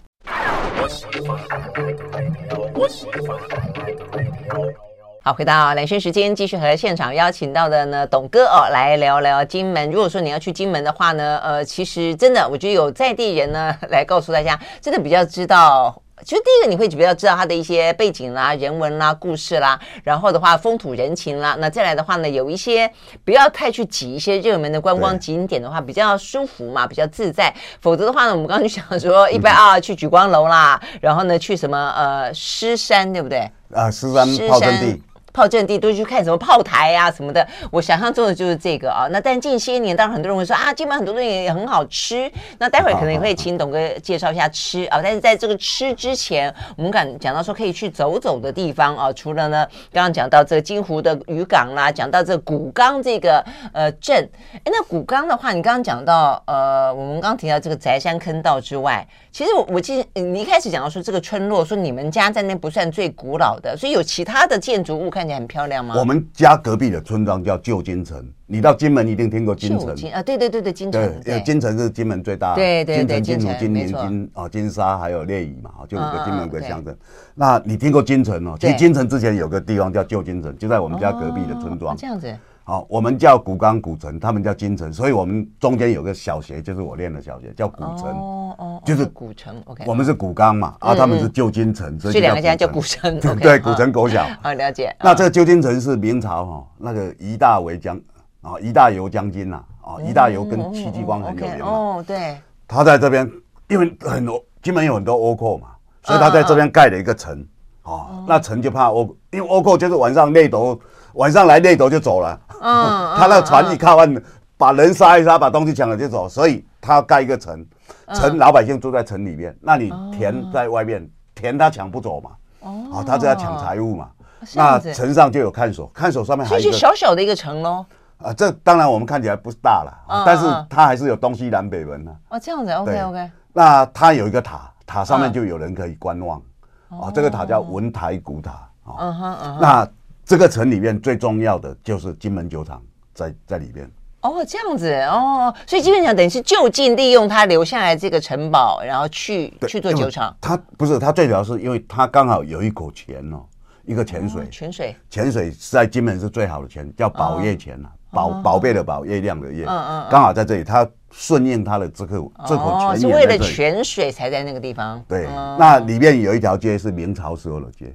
[5.24, 9.88] 好，回到兰萱时间，继续和现场邀请到的呢，董哥哦，来聊聊金门。
[9.88, 15.96] 如果说你要去金门的话呢，呃，其实真的，我觉得有在地人呢来告诉大家，真的比较知道。
[16.24, 21.56] 其实第一个你会比较知道它的一些背景啦、人文啦、故事啦，然后的话风土人情啦。
[21.60, 22.90] 那再来的话呢，有一些
[23.24, 27.54] 不要太去挤一些热门的观光景点的话，比较舒服嘛，比较自在。
[27.80, 33.48] 否则的话呢，我们刚刚就想说，一般啊去举光楼啦，然后呢去什么呃狮山，对不对？
[33.72, 35.00] 啊，狮山炮阵地。
[35.32, 39.06] 炮阵地都去看什么炮台呀、啊、什么的，我想象中的就是这个啊。
[39.10, 42.30] 那但近些年，当然很多人会说啊，金门很多东西也很好吃。
[42.58, 45.00] 那待会儿可能也会请董哥介绍一下吃啊。
[45.02, 49.12] 但是在这个吃之前，我们敢讲到说可以去走走的地方啊。
[49.12, 53.42] 除了呢，刚刚讲到这个金湖的渔港啦，讲到这个古冈这个
[53.72, 54.28] 呃镇。
[54.52, 65.21] 哎，那古冈的话，你刚刚讲到呃，我们刚刚提到这个宅山坑道之外，其实我我记得你一开始讲到说这个村落，说你们家在那不算最古老的，所以有其他的建筑物看。
[65.22, 65.94] 看起来很漂亮吗？
[65.96, 70.20] 我们家隔壁的村庄叫旧金城，你到金门一定听过金城啊？
[70.20, 71.22] 对对对对，金城。
[71.22, 72.56] 对，金城是金门最大的。
[72.56, 76.96] 对对对，金城、金湖、金莲、金啊、金沙，还有烈屿嘛，就五个金门个乡镇。
[77.36, 78.56] 那你听过金城哦？
[78.58, 81.96] 其实金城之前有个地方叫旧金城，就在我们家隔壁的村庄。
[81.96, 82.36] 这样子。
[82.64, 88.08] 好，我们叫古冈古城，他们叫金城，所以我们中间有个小学，就是我念的小学，叫古城。
[88.10, 89.60] 哦哦，就是古城。
[89.64, 93.18] OK，我们是古冈嘛，啊，他们是旧金城，所以两个家叫古城。
[93.40, 94.24] 对，古城狗小。
[94.40, 94.94] 好，了解。
[95.00, 98.00] 那这个旧金城是明朝哈，那个俞大为将
[98.42, 101.66] 啊，俞大猷将军呐，啊，俞大猷跟戚继光很有名嘛。
[101.66, 102.36] 哦，对。
[102.68, 103.28] 他在这边，
[103.68, 105.68] 因为很多金门有很多倭寇嘛，
[106.04, 107.44] 所以他在这边盖了一个城。
[107.82, 110.78] 哦，那城就怕倭，因为倭寇就是晚上猎夺。
[111.14, 114.22] 晚上来猎头就走了，嗯， 他那船一靠岸，
[114.56, 117.66] 把人杀一杀，把东西抢了就走，所以他要盖一个城，
[118.14, 124.08] 城老百姓住在城里面，那你田在外面，田他抢不走嘛，哦，他就要抢财物嘛，
[124.54, 127.84] 那城上就有看守，看守上面还有一个小小的一个城喽，
[128.18, 136.40] 啊，这当然我们看起来不是大了，但是它还是有东西南北门呢，哦，这样子，OK OK，那它有一个塔，塔上面就有人可以观望，
[136.88, 138.52] 哦，这个塔叫文台古塔，
[138.86, 139.88] 嗯哼嗯哼，那。
[140.32, 143.86] 这个城里面最重要的就是金门酒厂在在里边
[144.22, 144.90] 哦，这样子。
[145.02, 150.34] 哦，所以基本上等于是就近利用它留下来这个城堡，然后去去做酒厂。
[150.40, 153.44] 它不是，它最主要是因为它刚好有一口泉哦，
[153.84, 165.04] 一个泉水，泉水，泉水是在金门是最好的泉，叫宝业泉啊，宝宝贝的宝，月亮的月，嗯嗯，刚好在这里，它顺应它的这口这口泉，是为了泉水才在那个地方。
[165.06, 165.26] 对，
[165.58, 167.94] 那里面有一条街是明朝时候的街。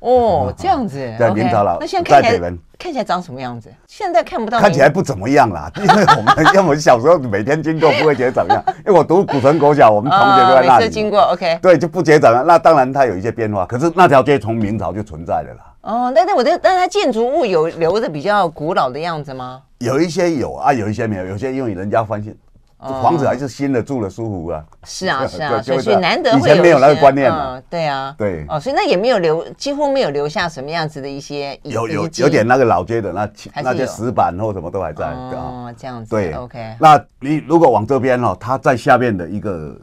[0.00, 1.76] 哦， 这样子，在明朝了。
[1.80, 3.72] 那现在看起来看起来长什么样子？
[3.86, 4.60] 现在看不到。
[4.60, 8.62] 看起来不怎么样啦，因为我们因为我们小时候每天经过，不会觉得怎么样。
[8.86, 10.88] 因为我读古城国小，我们同学都在那里。
[10.88, 11.58] 经过，OK。
[11.60, 12.46] 对，就不觉得怎么样。
[12.46, 15.74] 那当然它有一些变化，可是那条街从明朝就存在了啦。
[15.80, 19.62] 哦，那那我觉得，但它建筑物有留着比较古老的样子吗？
[19.78, 22.36] 有一些有啊，有一些没有，有些因为人家翻新。
[22.78, 24.64] 房子还是新的，住的舒服啊。
[24.84, 26.30] 是啊， 是啊，所以难得。
[26.38, 27.60] 以前没有那个观念嘛。
[27.68, 28.14] 对啊。
[28.16, 28.44] 对。
[28.48, 31.58] 哦，所以那也没有留，几乎没有留下什么样子的一些。
[31.64, 33.28] 有有有点那个老街的那
[33.62, 35.06] 那些石板或什么都还在。
[35.06, 36.10] 哦，这样子。
[36.10, 36.76] 对，OK。
[36.78, 39.76] 那你如果往这边哦，它在下面的一个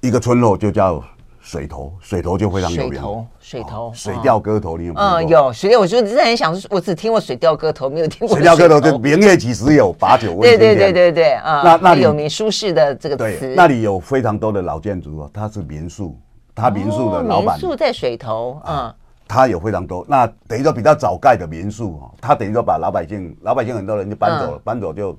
[0.00, 1.02] 一个村落就叫。
[1.46, 2.94] 水头，水头就非常有名。
[2.94, 5.06] 水头，水头，水调歌头，你有没有？
[5.06, 5.78] 嗯，有水调。
[5.78, 8.36] 我就之前想，我只听过水调歌头，没有听过。
[8.36, 10.58] 水调歌头就明月几时有，把酒问青天。
[10.58, 13.54] 对对对对对，啊，那那里有名舒适的这个词。
[13.56, 16.18] 那里有非常多的老建筑哦，它是民宿，
[16.52, 17.56] 它民宿的老板。
[17.56, 18.92] 民宿在水头，嗯，
[19.28, 20.04] 它有非常多。
[20.08, 25.16] 那等于说比较早盖的民宿哦，它等于说把老百姓，老百姓很多人就搬走了，搬走就，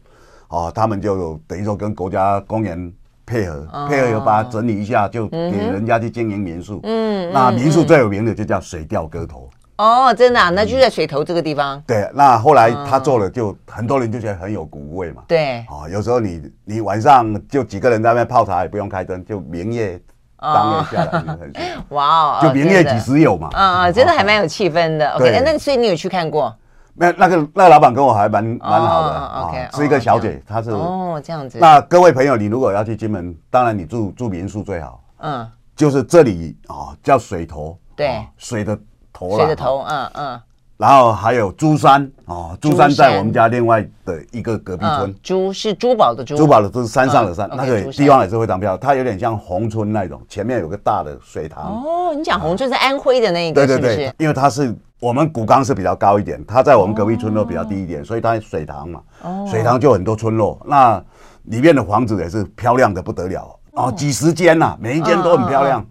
[0.49, 2.91] 哦，他们就等于说跟国家公园。
[3.27, 6.79] 配合配合，又把它整理一下，就给人家去经营民宿。
[6.83, 9.49] 嗯，那民宿最有名的就叫水调歌头。
[9.75, 11.79] 哦，真的，那就在水头这个地方。
[11.85, 15.21] 对，那后来他做了，就很多人就觉得很有古味嘛。
[15.27, 20.01] 对，哦，有时候你你晚上就几个人在那边泡茶，也不用开灯，就明月
[20.39, 21.53] 当夜下来就很
[21.89, 23.49] 哇哦，就明月几时有嘛。
[23.53, 25.11] 嗯嗯，真的还蛮有气氛的。
[25.11, 26.55] OK，那所以你有去看过？
[26.99, 31.59] 那那个那个老板跟我还蛮蛮好的是一个小姐，她是哦这样子。
[31.59, 35.03] 那各位朋友，你如果要去金门，当然你住住民宿最好。
[35.19, 38.77] 嗯，就是这里啊叫水头，对，水的
[39.13, 40.41] 头，水的头，嗯嗯。
[40.77, 45.15] 然后还有珠山哦，珠山在我们家另外的一个隔壁村。
[45.23, 48.79] 珠是珠宝的珠，珠宝的珠是山上的山，那个地方也是非常漂亮。
[48.79, 51.83] 它有点像宏村那种，前面有个大的水塘。
[51.83, 53.65] 哦，你讲宏村是安徽的那一个？
[53.65, 59.01] 对对对，因为它是我们古冈是比较高一点，它在我们隔壁村落比较低一点，所以它水塘嘛，
[59.49, 60.59] 水塘就很多村落。
[60.63, 61.03] 那
[61.45, 65.83] 里面的房子也是漂亮的不得了哦，几十间呐，每一间都很漂亮。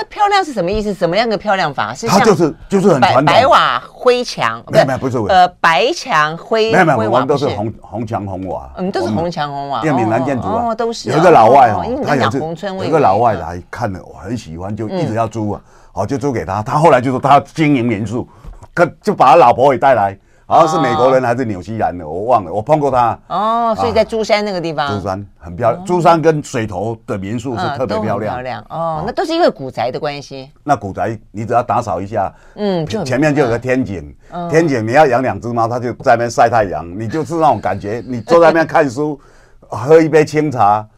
[0.00, 0.94] 那漂亮是什么意思？
[0.94, 1.92] 什么样的漂亮法？
[1.92, 15.60] 是它就是就是很白白瓦灰墙，没有没有不是呃白墙灰没有没有，我们都是红红墙红瓦，嗯都是红墙红瓦，因为闽南建筑啊，都是有一个老外哦，他也是有一个老外来看了，我很喜欢，就一直要租啊，
[15.92, 18.28] 好就租给他，他后来就说他经营民宿，
[18.72, 20.16] 可就把他老婆也带来。
[20.48, 23.18] 好像是美国人还是纽西兰的，我忘了，我碰过他。
[23.28, 24.88] 哦，所以在珠山那个地方。
[24.98, 28.34] 珠山很漂亮，珠山跟水头的民宿是特别漂亮。
[28.36, 30.50] 漂亮哦，那都是因为古宅的关系。
[30.64, 34.16] 那古宅你只要打扫一下，嗯，前面就有个天井，
[34.48, 39.20] 天井你要养两只猫，它就在那边晒太阳，你就是那种感觉，你坐在那边看书，
[39.68, 40.88] 喝一杯清茶。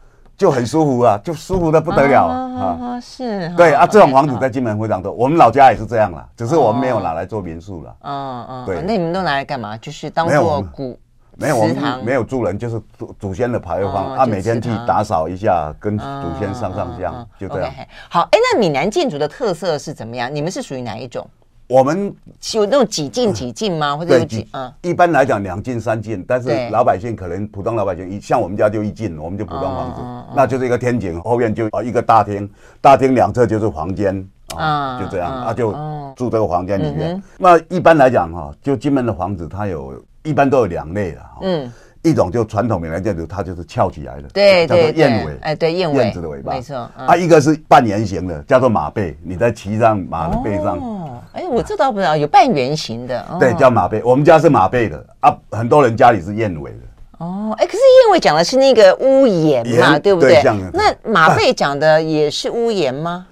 [0.41, 2.99] 就很舒服啊，就舒服的不得了啊！
[2.99, 7.95] 是，对啊，这种房子在金门非常多，我们老家也是这样啦，只是我们没有拿来做民宿了。
[8.01, 9.77] 嗯嗯，对，那你们都拿来干嘛？
[9.77, 10.97] 就是当做古
[11.37, 16.05] 没有，我们没有住人，就是祖祖先的牌坊啊，每天去打扫一下，跟祖
[16.39, 17.71] 先上上香，就这样。
[18.09, 20.33] 好，哎，那闽南建筑的特色是怎么样？
[20.33, 21.23] 你们是属于哪一种？
[21.71, 22.13] 我们
[22.53, 23.95] 有那种几进几进吗？
[23.95, 24.45] 或者有几？
[24.51, 30.01] 嗯，一般来讲两进三进，但是老百姓可能普通老百姓一像我们家就一进，我们就普通房子，
[30.35, 32.49] 那就是一个天井，后面就啊一个大厅，
[32.81, 35.71] 大厅两侧就是房间啊，就这样啊，就
[36.13, 37.23] 住这个房间里面。
[37.37, 41.71] 那一般来讲哈，就金门的房子，它有一般都有两类的，嗯。
[42.03, 46.75] 一种就传统闽南建筑，它就是翘起来的，对，叫做燕尾，哎，对，燕尾，燕子的尾巴，没错。
[46.97, 50.77] 啊，一个是半圆形的，叫做马背，你在骑上马的背上。
[50.77, 53.23] 哦，哎，我这倒不知道，有半圆形的。
[53.39, 54.01] 对，叫马背。
[54.03, 56.77] 我们家是马背的啊，很多人家里是燕尾的。
[57.19, 60.41] 哦，哎，可是燕尾讲的是那个屋檐嘛，对不对？
[60.73, 63.27] 那马背讲的也是屋檐吗？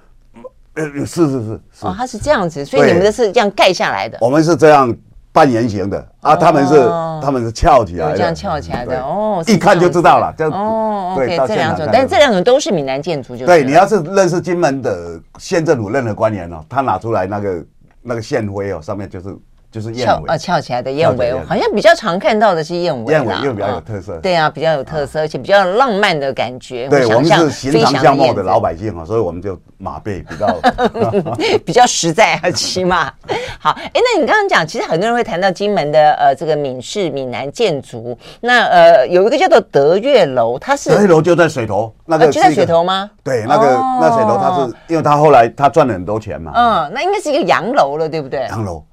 [0.76, 1.60] 呃，是是是。
[1.82, 4.20] 哦，它是这样子，所以你们的是这样盖下来的。
[4.22, 4.96] 我们是这样。
[5.32, 6.90] 半圆形的啊，他们是
[7.22, 10.34] 他们是翘起来的，这样翘起来的哦，一看就知道了。
[10.38, 13.64] 这哦，对，这两种，但这两种都是闽南建筑，就对。
[13.64, 17.66] 你要是认识金门的县政府任何官员哦，他拿出来那个
[18.02, 19.36] 那个县徽哦，上面就是。
[19.72, 23.14] 就是燕尾啊，翘起来的燕尾，好像比较常看到的是燕尾。
[23.14, 24.18] 燕尾又比较有特色。
[24.18, 26.88] 对啊，比较有特色，而且比较浪漫的感觉。
[26.90, 30.48] 对，我们是寻常相貌的老百姓啊，所以我们就马背比较
[31.64, 33.12] 比较实在啊，起码
[33.60, 33.70] 好。
[33.70, 43.08] 哎，那你刚刚讲，其实很多人会谈到金门的呃这个闽式闽南建筑，那呃有一个叫做德月楼，它是德月楼就在水头，那个就在水头吗？
[43.24, 43.66] 对，那个
[44.02, 46.52] 那水头它是因为它后来它赚了很多钱嘛。
[46.56, 48.48] 嗯，那应该是一个洋楼了，对不对？
[48.50, 48.84] 洋楼。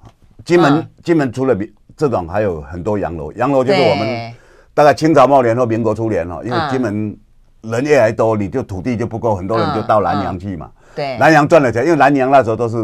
[0.47, 3.33] 金门金门除了比这种，还有很多洋楼。
[3.33, 4.33] 洋楼就是我们
[4.73, 7.19] 大概清朝末年或民国初年哦，因为金门
[7.63, 10.71] 人越来越多，你就土地就不够，很多人就到南洋去嘛。
[10.95, 12.77] 对，南洋赚了钱，因为南洋那时候都是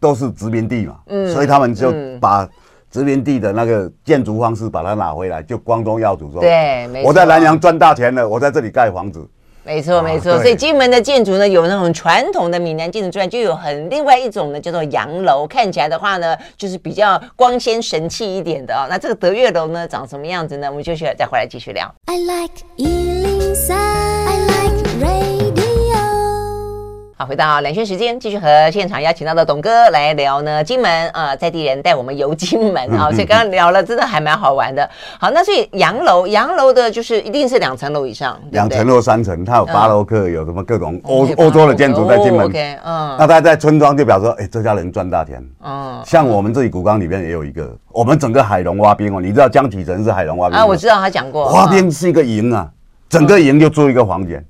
[0.00, 0.96] 都是殖民地嘛，
[1.30, 2.48] 所以他们就把
[2.90, 9.28] 殖民地的那个建筑方式把它拿回来，就光宗耀祖说，对，我在南洋赚大钱了，我在这里盖房子。
[9.62, 10.38] 没错，没错。
[10.40, 15.46] 所以金门的建筑呢，有那种传统的闽南建筑之外，就有很另外一种呢，叫做洋楼。
[15.46, 18.88] 看起来的话呢，就是比较光鲜神气一点的啊、哦。
[18.90, 20.68] 那这个德月楼呢，长什么样子呢？
[20.68, 21.92] 我们就去再回来继续聊。
[22.06, 22.64] I like
[27.20, 30.64] 好，回到兰萱时间，继续和现场邀请到的董哥来聊呢。
[30.64, 34.88] 金门啊、呃，在地人带我们游金门啊， 所以刚刚聊了，真的还蛮好玩的。
[35.18, 42.46] 好，那所以洋楼，洋楼的就是一定是两层楼以上，两层楼、三层，它有巴洛克，有什么各种欧欧洲的建筑在金门。
[42.46, 45.46] OK，嗯，那他在村庄就表示说，哎，这家人赚大钱。
[45.62, 50.64] 嗯，像我们这里古冈里面也有一个，我们整个海龙蛙滨哦，你知道江启臣是海龙蛙滨啊？
[50.64, 52.66] 我知道他讲过，蛙滨是一个营啊，
[53.10, 54.42] 整个营就住一个房间。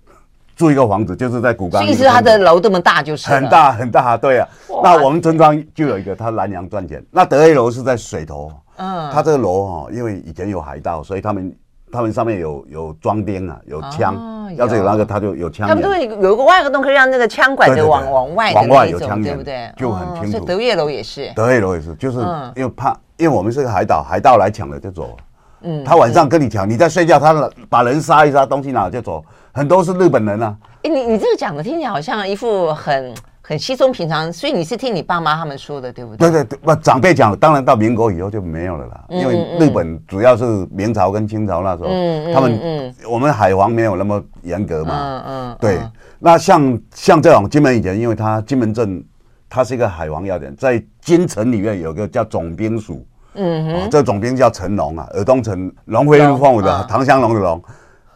[0.60, 1.82] 住一个房子，就是在古冈。
[1.86, 4.46] 意思他的楼这么大，就是很大很大，对啊。
[4.82, 7.02] 那我们村庄就有一个，他南洋赚钱。
[7.10, 11.56] 那德月楼是在水头，嗯，他这个楼哈，因为以前有海盗，所以他们
[11.90, 15.66] 他们上面有有装钉啊，有枪，要是有那个他就有枪。
[15.66, 19.72] 他们都有有一个外个洞，可以让那个枪管子往往外往外有枪，对不对？
[19.78, 20.44] 就很清楚。
[20.44, 22.18] 德月楼也是，德月楼也是，就是
[22.54, 25.16] 因为怕，因为我们是个海岛，海盗来抢了就走。
[25.62, 29.24] 嗯，他晚上跟你抢，你在睡觉，他把人杀一杀，东西拿了就走。
[29.52, 30.56] 很多是日本人啊！
[30.82, 34.32] 哎，你你这个讲的听起来好像一副很很稀松平常。
[34.32, 36.30] 所以你是听你爸妈他们说的，对不对？
[36.30, 39.04] 对对对，不长辈讲，当然到民国以后就没有了啦。
[39.08, 41.88] 因为日本主要是明朝跟清朝那时候，
[42.32, 44.94] 他们我们海防没有那么严格嘛。
[44.94, 45.56] 嗯嗯。
[45.60, 45.80] 对，
[46.18, 49.04] 那像像这种金门以前，因为它金门镇
[49.48, 53.04] 它是一个海防要点，在京城里面有个叫总兵署。
[53.34, 53.90] 嗯哼。
[53.90, 57.60] 这个总兵叫陈龙啊，尔东陈龙飞凤舞的唐香龙的龙。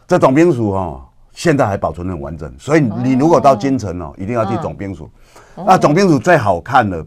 [0.07, 1.01] 这总兵署哦，
[1.35, 5.07] 现在还保存很完整，所以你如果到京城哦，一定要去总兵署。
[5.55, 7.05] 那总兵署最好看的，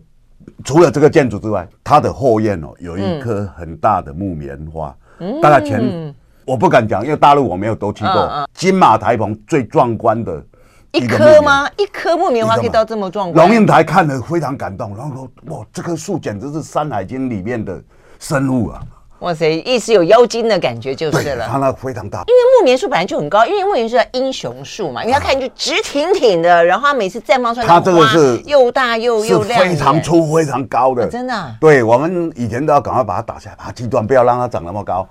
[0.65, 4.95] 除了这个建筑之外，它的后院哦，有一棵很大的木棉花。
[5.43, 6.15] 大概前
[6.45, 8.47] 我不敢讲，因为大陆我没有都去过。
[8.53, 10.45] 金马台棚最壮观的
[10.93, 11.67] 一棵吗？
[11.79, 13.49] 一棵木棉花可以到这么壮观？
[13.49, 17.83] 龙应台看了非常感动，然后说：“哇，这棵树简直是《山海经》里面的
[18.19, 18.83] 生物啊！”
[19.21, 21.47] 哇塞，意思有妖精的感觉就是了。
[21.51, 31.57] 它那非常大，因为木棉树本来就很高，因为木棉树叫英雄树嘛，因为它看就直挺挺的，然后它每次绽放出来，它这个是又大又又亮，非常粗、非常高的，真的。
[31.61, 35.09] 对，我们以前都要赶快把它打下来，把它击断，不要让它长那么高。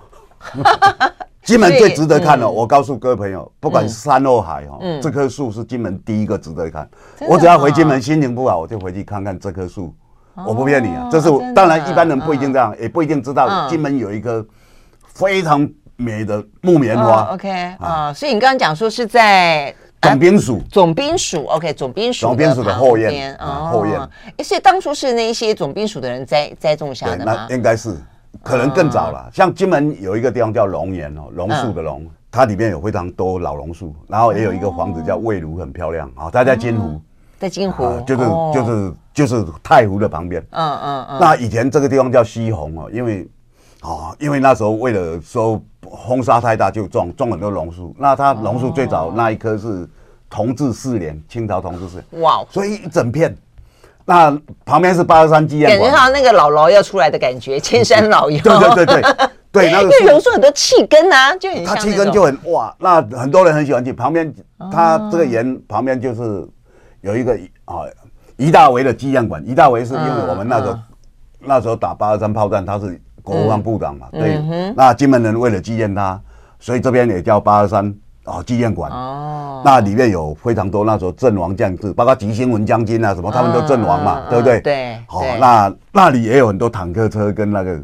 [1.44, 6.90] 金门最值得看的，我告诉各位朋友，不管是山或海哦，这棵树是金门第一个值得看。
[7.28, 9.94] 我只要回金门心情不好，我就回去看看这棵树。
[10.46, 14.46] 我不骗你啊，这是我当然一般人不一定这样，也不一定知道金门有一棵
[15.06, 17.30] 非常美的木棉花。
[17.32, 24.00] OK 啊，所以你刚刚讲说是在总兵署，总兵署 OK，总兵署总兵署的后院啊，后院。
[24.44, 27.48] 所以当初是那一些总兵署的人栽栽种下的吗？
[27.50, 27.96] 那应该是，
[28.44, 29.30] 可能更早了。
[29.34, 37.02] 像金门有一个地方叫龙岩哦，榕树的榕，它里面有非常多老榕树，然后也有一个房子叫魏庐，很漂亮啊，它在金湖。
[37.40, 40.40] 在金湖，就是就是就是太湖的旁边。
[40.52, 41.18] 嗯嗯嗯。
[41.20, 43.28] 那以前这个地方叫西洪哦，因为
[43.82, 45.60] 哦，因为那时候为了说
[46.06, 47.96] 风沙太大，就种种很多榕树。
[47.98, 49.90] 那它榕树最早那一棵是
[50.30, 52.22] 同治四年，清朝同治四年。
[52.22, 52.46] 哇！
[52.52, 53.36] 所以一整片，
[54.06, 58.40] 那旁边是八二三纪念馆，感觉像那个姥姥要出来的感觉，千山老妖。
[58.44, 59.02] 对对对对
[59.52, 64.32] 对，那个因为榕树很多气根啊，就很它气根就很哇，那很多人很喜欢去旁边，
[64.72, 66.48] 它这个岩旁边就是。
[67.02, 67.32] 有一个
[67.66, 67.86] 啊，
[68.38, 69.44] 俞大围的纪念馆。
[69.48, 70.80] 一大围是因为我们那时候
[71.40, 74.40] 那时候打八二三炮战，他是国防部部长嘛，对。
[74.76, 76.20] 那金门人为了纪念他，
[76.60, 78.92] 所以这边也叫八二三啊纪念馆。
[78.92, 79.62] 哦。
[79.66, 84.62] 那里面有非常多那时候阵亡将士，包括吉星文将军啊什么，他们都阵亡嘛，对不对？
[84.62, 84.98] 对。
[85.08, 87.80] 好，那那里也有很多坦克车跟那个。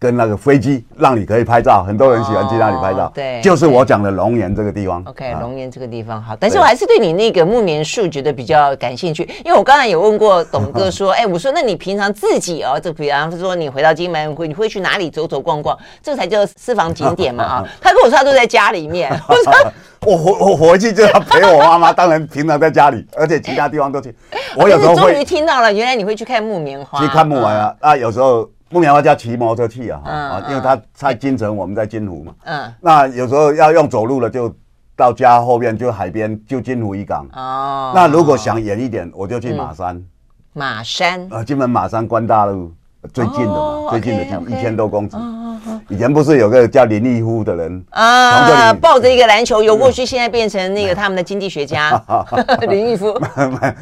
[0.00, 3.10] 跟那个飞机，让你可以拍照，很多人喜欢去那里拍照。
[3.14, 5.02] 对，就是我讲的龙岩这个地方。
[5.06, 15.76] OK，龙岩这个地方好，但是我还是对你那个木棉树觉得比较感兴趣，因为我刚才有问过董哥说， 哎，我说那你平常自己哦，这比方说你回到金门会，你会去哪里走走逛逛？
[16.00, 17.68] 这才叫私房景点嘛 啊！
[17.80, 19.10] 他跟我说他都在家里面。
[19.28, 19.72] 我 说
[20.06, 24.14] 我回我回去就要陪我妈妈，当然平常在家里，而且其他地方都去。
[24.54, 28.48] 我有时候终于听到了，原来你会去看木棉花，去看木棉啊啊，有时候。
[28.70, 32.34] 木棉花叫骑摩托车去啊，啊，因为他在金城，我们在金湖嘛。
[32.44, 32.74] 嗯。
[32.80, 34.54] 那有时候要用走路了，就
[34.94, 37.26] 到家后面就海边，就金湖渔港。
[37.32, 37.92] 哦。
[37.94, 40.02] 那如果想远一点，我就去马山。
[40.52, 41.26] 马山。
[41.30, 42.70] 啊，金门马山关大路
[43.14, 45.16] 最近的嘛，最近的像一千多公尺。
[45.88, 52.00] 以前不是有个叫林毅夫的人啊，抱着一个篮球游过去，现在变成那个 他们的经济学家
[52.68, 53.18] 林毅夫。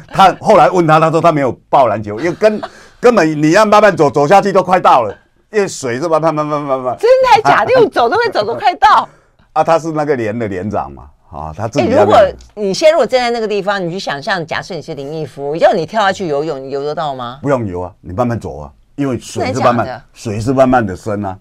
[0.07, 2.61] 他后来问他，他说他没有抱篮球，因为跟。
[2.99, 5.15] 根本你要慢慢走，走下去都快到了，
[5.51, 6.97] 因为水是慢慢慢慢慢慢。
[6.97, 7.71] 真的假的？
[7.73, 9.07] 用走都会走得快到。
[9.53, 11.87] 啊，他是那个连的连长嘛，啊，他自己。
[11.87, 12.17] 如果
[12.55, 17.39] 你现在如果站在那个地方，你去想象，假设你是林毅夫，要你跳下去游泳，你游得到吗？
[17.41, 21.37] 不用游啊，你慢慢走啊，因为水是慢慢，水是慢慢的深啊。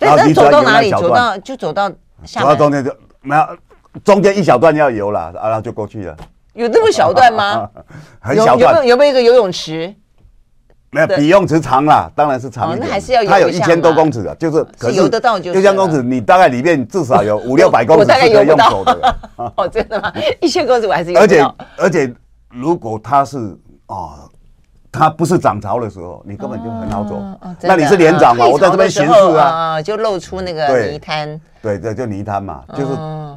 [0.00, 0.90] 然后你走到哪里？
[0.90, 1.90] 走到就走到
[2.24, 2.40] 下。
[2.40, 3.46] 走到中间就没有，
[4.04, 6.16] 中间一小段要游了，啊，然后就过去了。
[6.52, 7.68] 有这么小段吗？
[8.20, 8.60] 很小段。
[8.60, 9.94] 有没有有没有一个游泳池？
[10.90, 13.26] 没有比用池长啦，当然是长一点。
[13.26, 15.52] 它有一千多公尺的，就是可是游得到就。
[15.54, 19.16] 一千公尺，你大概里面至少有 五六百公尺是可以用走的。
[19.56, 20.12] 哦，真的吗？
[20.40, 21.12] 一千公尺我还是。
[21.16, 21.44] 而且
[21.76, 22.12] 而且，
[22.50, 23.56] 如果它是
[23.88, 24.30] 哦，
[24.90, 27.22] 它不是涨潮的时候，你根本就很好走。
[27.60, 28.46] 那你是连长嘛？
[28.46, 31.40] 我在这边巡视啊，就露出那个泥滩。
[31.60, 32.92] 对对，就泥滩嘛，就是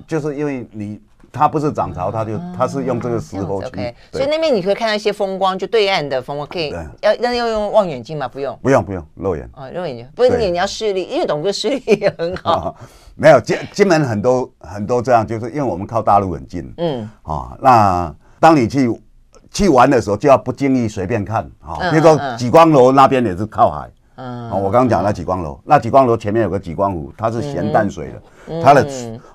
[0.08, 1.02] 就是因为你。
[1.32, 3.68] 它不是涨潮，它就它是用这个石头去。
[3.68, 6.70] OK，所以那边你可以看到一些风光，就对岸的风光，可以
[7.02, 8.28] 要那要用望远镜吗？
[8.28, 9.50] 不用，不用不用，肉眼。
[9.54, 12.76] 哦，肉眼睛，不是你你要视力，因为董哥视力也很好。
[13.16, 16.74] 没有金金门很多很多这样，就是因为我们靠大陆很近。
[16.78, 17.10] 嗯。
[17.24, 19.02] 啊，那当你去
[19.52, 23.90] 去玩的时候，就要不经意随便看啊，比如说莒光楼那边也是靠海。
[24.16, 24.50] 嗯。
[24.52, 28.62] 我刚刚讲那几光楼，那几光楼前面有个几光湖，它是咸淡水的。
[28.64, 28.88] 它的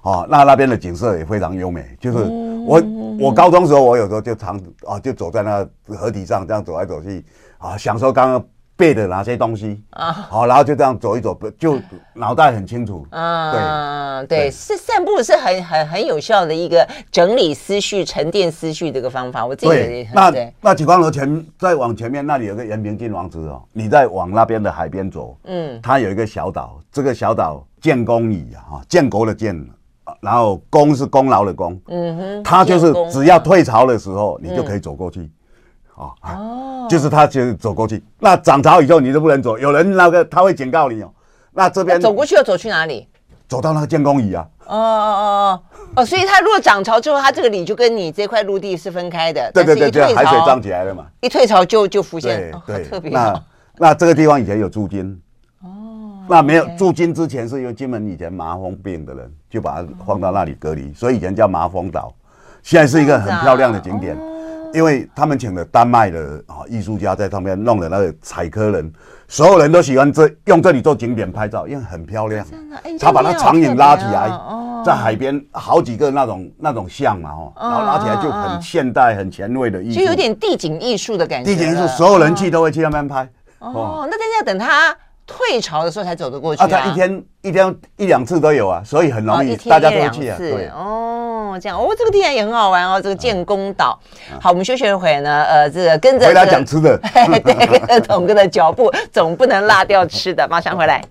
[0.02, 1.96] 哦，那那边的景色也非常优美。
[2.00, 2.18] 就是
[2.66, 2.82] 我
[3.20, 5.66] 我高中时候，我有时候就常啊，就走在那
[5.96, 7.24] 河堤上，这样走来走去
[7.58, 8.44] 啊，享受刚刚。
[8.76, 10.12] 背的哪些东西啊？
[10.12, 11.80] 好，然后就这样走一走，就
[12.12, 13.06] 脑袋很清楚。
[13.10, 19.46] 啊，对对，是散步是很很很有效的一个整理思绪、沉淀思绪这个方法。
[19.46, 29.56] 我自己对，那那几光楼前再往前面那里有个延平郡王祠哦，你再往那边的海边走，嗯，它有一个小岛，这个小岛建功屿啊，建国的建，
[30.20, 35.30] 然后功是功劳的功，嗯哼，它就是只要退潮的时候，你就可以走过去。
[35.96, 41.10] 哦，哦，就是他就走过去，那涨潮以后你都不能走，有人那个他会警告你哦。
[41.52, 43.08] 那这边走过去要走去哪里？
[43.48, 44.46] 走到那个建工椅啊。
[44.66, 45.62] 哦哦哦
[45.96, 49.50] 哦， 所以它如果涨潮之后，它这个里就跟你这块陆地是分开的。
[49.52, 51.06] 对对对，对，海水涨起来了嘛。
[51.20, 53.42] 一退潮就就浮现，对，特别那
[53.78, 55.18] 那这个地方以前有驻军。
[55.62, 55.68] 哦。
[56.28, 62.12] 那没有驻军之前，是因为金门以前麻风病的人，就把它放到那里隔离，所以以前叫麻风岛。
[62.62, 64.18] 现在是一个很漂亮的景点。
[64.76, 68.92] 因为他们请了丹麦的啊艺术家在上面弄的那个采科人，
[69.26, 72.46] 所有人都喜欢这用这里做景点拍照，因为很漂亮。
[73.00, 81.50] 他把那长影拉起来，哦在海边好几个那种那种像嘛哦，然后拉起来就很现代、很前卫的艺术，就有点地景艺术的感觉。
[81.50, 83.26] 地景艺术，所有人去都会去那边拍。
[83.60, 84.94] 哦，那但是要等他
[85.26, 86.68] 退潮的时候才走得过去啊？
[86.68, 90.36] 他一天一天一两次都有啊，所以很容易，大家都会去啊。
[90.36, 91.22] 对哦。
[91.60, 93.00] 这样哦，这个地点也很好玩哦。
[93.00, 93.98] 这个建功岛，
[94.40, 95.44] 好，我们休息一会呢。
[95.44, 96.98] 呃，这个跟着回来讲吃的，
[97.40, 100.46] 对，跟着董哥的脚步，总不能落掉吃的。
[100.50, 101.02] 马上回来。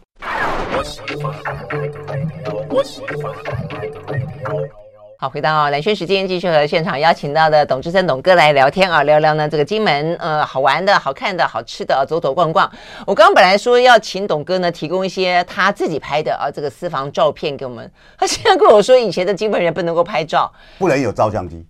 [5.26, 12.72] 好，回到蓝轩时间，继续和现场邀请到的董志森董哥来聊天啊，聊聊呢这个金门呃好玩的、好看的、好吃的啊，走走逛逛。
[13.08, 21.66] 我刚刚本来说要请董哥呢提供一些他自己拍的啊这个私房照片给我们，他现在跟我说以前的金门人不能够拍照， 不能有照相机。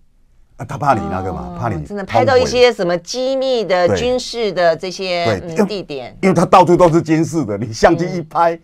[0.58, 8.52] 啊，他怕你那个嘛，哦、怕你真的拍到一些什么机密的军事的这些嗯地点，因为他到处都是监视的，你相机一拍。
[8.52, 8.60] 嗯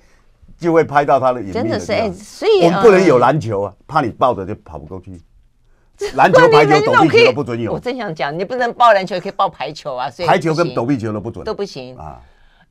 [0.63, 1.61] 就会拍到他的隐秘的。
[1.61, 5.21] 真的是哎，所以我们不能有篮球啊，怕你抱着就跑不过去。
[6.15, 7.73] 篮球、排球、躲避球都不准有。
[7.73, 10.11] 我正想讲，你不能抱篮球，也可以抱排球啊。
[10.11, 12.21] 所以排球跟躲避球都不准，都不行啊。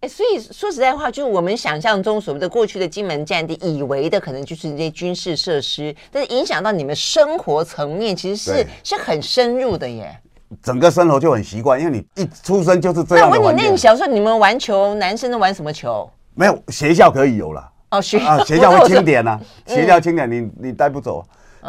[0.02, 10.20] 哎，所以说实在话，就是我们想象中所谓的过去的金门战地，以为的可能就是这些军事设施，但是影响到你们生活层面，其实是是很深入的耶。
[10.62, 13.30] 整个生活就很习惯，因为你一出生就是这样。
[13.30, 16.10] 那我问你，那你小时候你们玩球，男生都玩什么球？
[16.34, 17.71] 没有，学校可以有了。
[17.92, 21.24] 哦，学啊，学校会清点呐，学校清点，你你带不走。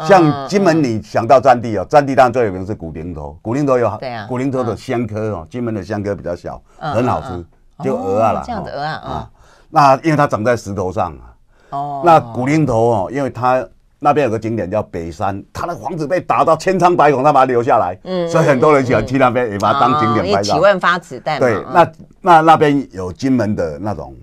[0.07, 7.45] 像金门，你想到战地哦，战地当然最有名是古宁头，古宁头有对啊，古宁头的香科哦，金门的香科比较小，很好吃，
[7.83, 9.29] 就鹅啊啦，这样子鹅啊啊。
[9.69, 11.35] 那因为它长在石头上啊，
[11.71, 13.63] 哦，那古宁头哦，因为它
[13.99, 20.55] 那边有个景点叫北山，它的房子被打到千疮百孔，它把它留下来，嗯，所以很多人喜欢去那边，也把它当景点拍照。
[20.55, 24.15] 几万发子弹，对，那那那边有金门的那种。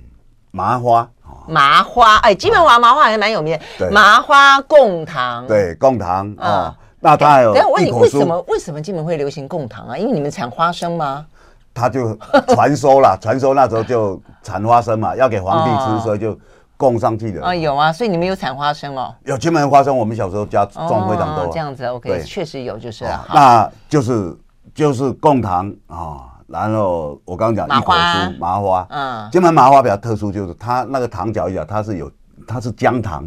[0.53, 1.09] 麻花，
[1.47, 3.91] 麻花，哎，金门娃麻花还蛮有名的。
[3.91, 6.77] 麻花贡糖，对，贡糖啊。
[7.01, 7.55] 那他还有。
[7.55, 9.97] 等下我问你，为什么为什么金门会流行贡糖啊？
[9.97, 11.25] 因为你们产花生吗？
[11.73, 12.15] 他就
[12.49, 16.39] 传说啦，传说那时候就产花生嘛，要给皇帝吃，所以就
[16.77, 17.43] 供上去的。
[17.43, 19.15] 啊，有啊，所以你们有产花生哦。
[19.25, 21.47] 有金门花生，我们小时候家种非常多。
[21.53, 23.05] 这样子，OK，确实有，就是。
[23.33, 24.37] 那就是
[24.75, 26.27] 就是贡糖啊。
[26.51, 32.11] 然后我刚刚讲一口酥麻花，嗯，金门麻花比较特殊，就是它那个糖嚼一嚼，它是有
[32.45, 33.25] 它是姜糖，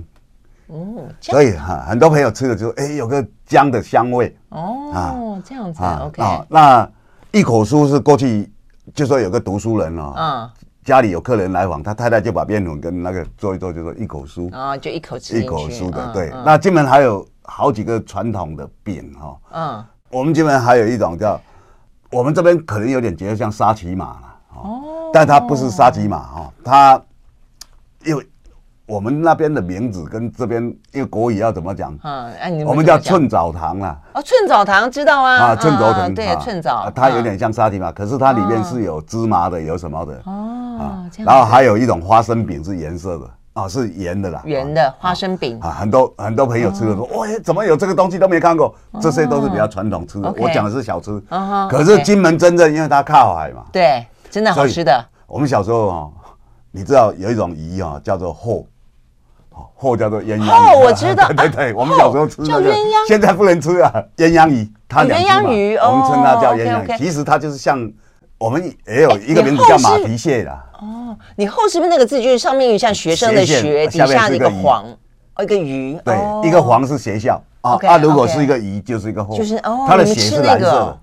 [0.67, 6.85] 哦，所以哈很多朋友吃了就哎有个姜的香味，哦，这样子，OK，那
[7.31, 8.51] 一口酥是过去
[8.93, 10.49] 就说有个读书人哦，嗯，
[10.83, 16.29] 家里有客人来访，他太太就把面粉跟那个做一做，就说一口酥，啊，就一口吃一口酥的，对。
[16.45, 21.39] 那金门还有好几个传统的饼哈，嗯，我们金门还有一种叫。
[22.13, 27.01] 我们这边可能有点觉得像沙琪玛了，哦，但它不是沙琪玛哈，它
[28.05, 28.27] 因为
[28.85, 30.61] 我们那边的名字跟这边
[30.91, 31.97] 因为国语要怎么讲？
[32.03, 33.97] 嗯，我们叫寸枣糖啦。
[34.13, 35.37] 哦，寸枣糖知道啊？
[35.37, 40.21] 啊，寸枣糖，对，寸枣，它有点像沙琪玛，可是它里面是有芝麻的，有什么的？
[40.25, 43.29] 哦，然后还有一种花生饼是颜色的。
[43.53, 48.73] 啊，是圆的啦，圆的花生饼啊，很多很多朋友吃的说，哇，怎么有这个东西都没看过？
[48.99, 50.33] 这些都是比较传统吃的。
[50.37, 51.21] 我讲的是小吃，
[51.69, 55.05] 可是金门真正因为它靠海嘛，对，真的好吃的。
[55.27, 56.13] 我们小时候哦，
[56.71, 58.65] 你知道有一种鱼啊，叫做货”，
[59.75, 67.77] 货叫做鸳鸯鱼，我知道， 对对，我们小时候吃的鸳鸯，现在不能吃啊，鸳鸯鱼，它鸳鸯鱼，我们称它叫鸳鸯鱼，其实它就是像
[68.43, 70.65] 我们也有一个名字叫马蹄蟹啦。
[70.81, 74.83] 哦，你后是不是那个字就是上面有像学生的学，底下一个黄，
[75.35, 80.99] 哦，一个鱼，对，一个黄是学校，啊啊，如果是一个鱼，就是一个后，就是哦，它的血是蓝色。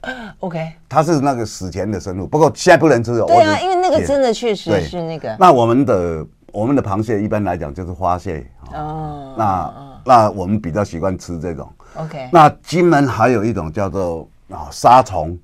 [0.40, 3.26] OK，它是那个死前的生物，不过现在不能吃了。
[3.26, 5.36] 对啊，因为那个真的确实是那个。
[5.38, 9.34] 那我们的我们的螃蟹一般来讲就是花蟹哦。
[9.36, 9.74] 那
[10.06, 11.70] 那我们比较习惯吃这种。
[11.96, 12.30] OK。
[12.32, 15.38] 那金门还有一种叫做啊沙虫，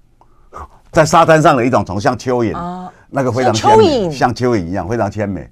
[0.96, 2.56] 在沙滩上的一种虫，像蚯蚓，
[3.10, 5.46] 那个非常蚯蚓，像蚯蚓一样非常鲜美。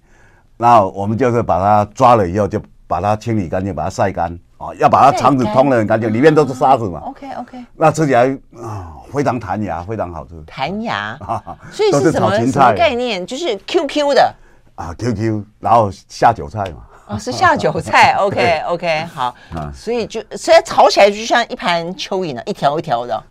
[0.56, 4.34] 那我们就是把它抓了以后，就把它清理干净，把它晒干。
[4.56, 7.00] 哦，要把它肠子通的很干净，里面都是沙子嘛。
[7.00, 10.30] OK OK，那吃起来啊非常弹牙，非常好吃。
[10.46, 11.14] 弹牙，
[11.70, 13.26] 所以是什么什么概念？
[13.26, 14.34] 就是 QQ 的
[14.76, 16.78] 啊 QQ，然后下酒菜嘛。
[17.06, 19.34] 哦，是下酒菜，OK OK，好，
[19.72, 23.24] 所以就所以炒起来就像一盘蚯蚓啊，一条一条的，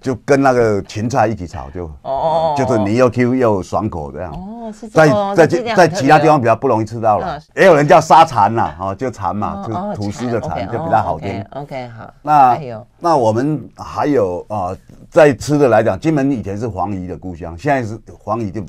[0.00, 4.32] 就跟那个芹菜一起炒，就 哦，就是你又 Q 又爽口这样。
[4.32, 5.36] 哦，是这样。
[5.36, 11.44] 在在在其他地方比较不容易吃到了，也有人叫沙蚕呐，哦，就蚕嘛，就吐司的蚕就比较好听。
[11.50, 12.10] OK 好。
[12.22, 12.58] 那，
[12.98, 14.74] 那我们还有啊，
[15.10, 18.62] 在吃的来讲，金门以前是黄鱼的故乡，现在是黄鱼就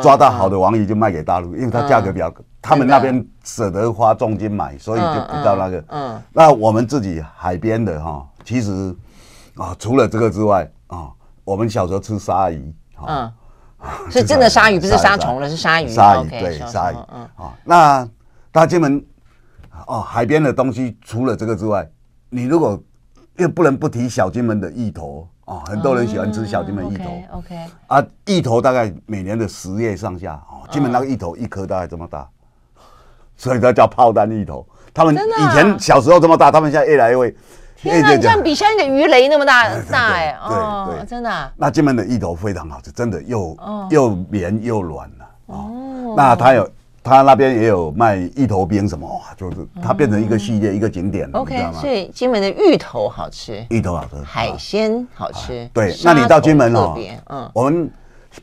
[0.00, 2.42] 抓到好的黄鱼就卖给大陆，因为它价格比较高。
[2.62, 5.84] 他们那边舍得花重金买，所以就比较那个。
[5.88, 8.94] 嗯，那我们自己海边的哈，其实
[9.54, 11.10] 啊，除了这个之外啊，
[11.42, 12.74] 我们小时候吃鲨鱼。
[13.06, 13.32] 嗯，
[14.12, 15.88] 是真的鲨鱼，不是杀虫了，是鲨鱼。
[15.88, 16.96] 鲨鱼对鲨鱼。
[17.14, 18.08] 嗯啊，那
[18.52, 19.02] 大金门
[19.86, 21.88] 哦，海边的东西除了这个之外，
[22.28, 22.78] 你如果
[23.36, 27.38] 又不能不提小金门的芋头啊，很多人喜欢吃小金门芋头。
[27.38, 27.56] OK。
[27.86, 32.28] 啊，芋头大概每年的十月上下哦，金门那个芋头一颗大概这么大。
[33.40, 34.66] 所以它叫炮弹芋头。
[34.92, 37.34] 他们以前小时候这么大，他们现在越来越……
[37.76, 40.38] 天哪，这样比像一个鱼雷那么大大哎！
[40.42, 41.52] 哦，真的。
[41.56, 43.56] 那金门的芋头非常好吃，真的又
[43.88, 46.14] 又绵又软了哦。
[46.14, 46.68] 那它有
[47.02, 51.38] 它那边也有卖芋头冰什么哇，就是它变成一个系列一个景点了。
[51.38, 55.66] OK，所以金门的芋头好吃，芋头好吃，海鲜好吃。
[55.72, 56.94] 对，那你到金门哦，
[57.30, 57.90] 嗯，我们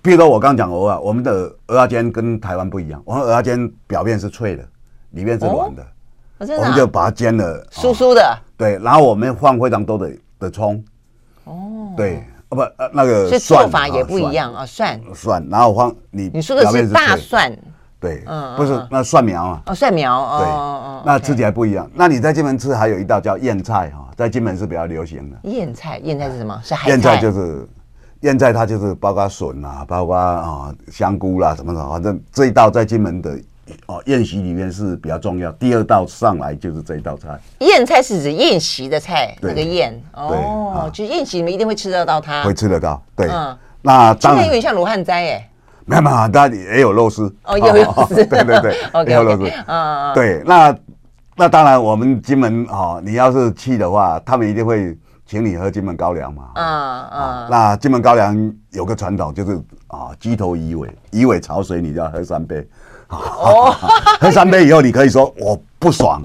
[0.02, 4.64] 比如说我刚讲鹅啊，我们的蚵仔煎跟台湾不一样，我们蚵仔煎表面是脆的。
[5.12, 5.86] 里面是软的，
[6.40, 8.38] 我们就把它煎了，酥酥的。
[8.56, 10.84] 对，然后我们放非常多的的葱。
[11.46, 11.94] 哦。
[11.96, 12.62] 对，哦不，
[12.94, 13.28] 那个。
[13.28, 15.00] 所以做法也不一样啊，蒜。
[15.14, 16.30] 蒜，然后放你。
[16.34, 17.56] 你说的是大蒜。
[18.00, 19.62] 对，嗯，不是那蒜苗啊。
[19.66, 20.38] 哦，蒜苗。
[20.40, 20.48] 对，
[21.06, 21.90] 那吃起来不一样。
[21.96, 25.38] 那你在金门吃还有一道叫燕菜哈，在金门是比较流行的。
[25.50, 26.62] 燕菜，燕菜是什么？
[26.64, 26.90] 是海菜。
[26.90, 27.68] 燕菜就是
[28.22, 33.40] 燕菜，它就是包括笋啊，包括啊香菇啦什么的，反正这一道在金门的。
[33.88, 35.52] 哦，宴席里面是比较重要。
[35.54, 37.40] 第二道上来就是这一道菜。
[37.60, 42.44] 宴菜是指宴席的菜，那个宴哦，就宴席你们一定会吃得到它。
[42.44, 43.30] 会吃得到，对。
[43.82, 45.50] 那当然有点像罗汉斋哎。
[45.86, 47.34] 没有没有，但也有肉丝。
[47.44, 48.16] 哦， 也有肉丝。
[48.16, 48.76] 对对对，
[49.08, 49.52] 也有肉丝。
[49.68, 50.76] 嗯对，那
[51.36, 54.98] 那当然，我们金门哦，你要是去的话，他们一定会
[55.28, 56.44] 请你喝金门高粱嘛。
[56.56, 57.48] 嗯嗯。
[57.50, 62.66] 那金门高粱有个传统，就是啊，鸡头鱼尾，鱼尾潮水，你就要喝三杯。
[63.10, 63.76] 哦，
[64.20, 66.22] 喝三杯以后，你可以说我不爽，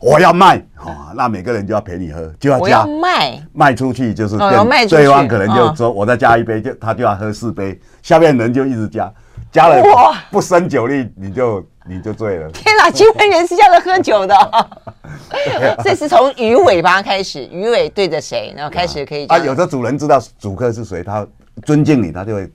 [0.00, 9.12] 我要卖，哦，那每个人就要陪你喝，就要加卖卖出去，就是对方可能就说我再加一杯，就他就要喝四杯，下面人就一直加，
[9.52, 9.82] 加了
[10.30, 12.48] 不生酒力，你就你就醉了。
[12.50, 14.68] 天哪，金门人是这样喝酒的，
[15.84, 21.26] 这是从鱼尾巴开始，鱼尾对着谁，然后开始可以啊，有的主人知道主客是谁，他
[21.64, 22.50] 尊敬你，他就会。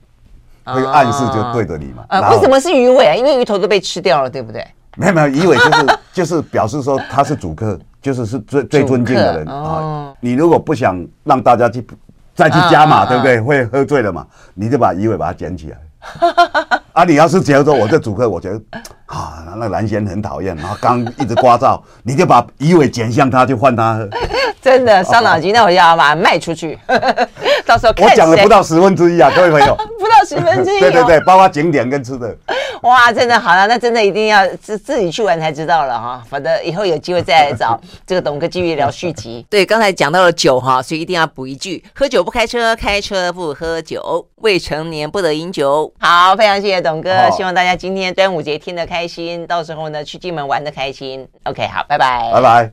[0.68, 2.04] 会暗示就对着你嘛？
[2.08, 3.14] 呃，为什么是鱼尾啊？
[3.14, 4.66] 因为鱼头都被吃掉了，对不对？
[4.96, 10.12] 没有没有，鱼尾就是 就是表示说他是主客，就是是最最尊敬的人啊。
[10.18, 11.86] 你如果不想让大家去
[12.34, 13.40] 再去加码，对不对？
[13.40, 14.26] 会喝醉了嘛？
[14.54, 15.78] 你就把鱼尾把它捡起来。
[16.96, 18.58] 啊，你要是觉得说我这主客，我觉得
[19.04, 24.08] 啊，那蓝仙很讨厌，然后刚一直刮噪，你就把鱼尾剪向他，就换他喝。
[24.62, 26.76] 真的伤脑筋，那我要把它卖出去，
[27.66, 32.34] 到时候我讲了不到十分之一啊，各位朋友， 不到十分之一，对对对，包括景点跟吃的，
[32.82, 39.46] 哇，真的好了，那真的一定要自自己去玩才知道了哈，反正以后有机会再来找这个董哥继续聊续集。
[39.48, 45.92] 对，刚才讲到了酒哈，所以一定要补一句：喝酒不开车，开车不喝酒，未成年不得饮酒。
[46.00, 51.26] 好，非常谢谢董哥，希望大家今天端午节听得开心，到时候呢去金门玩得开心。
[51.44, 52.64] OK，好，拜拜，拜拜。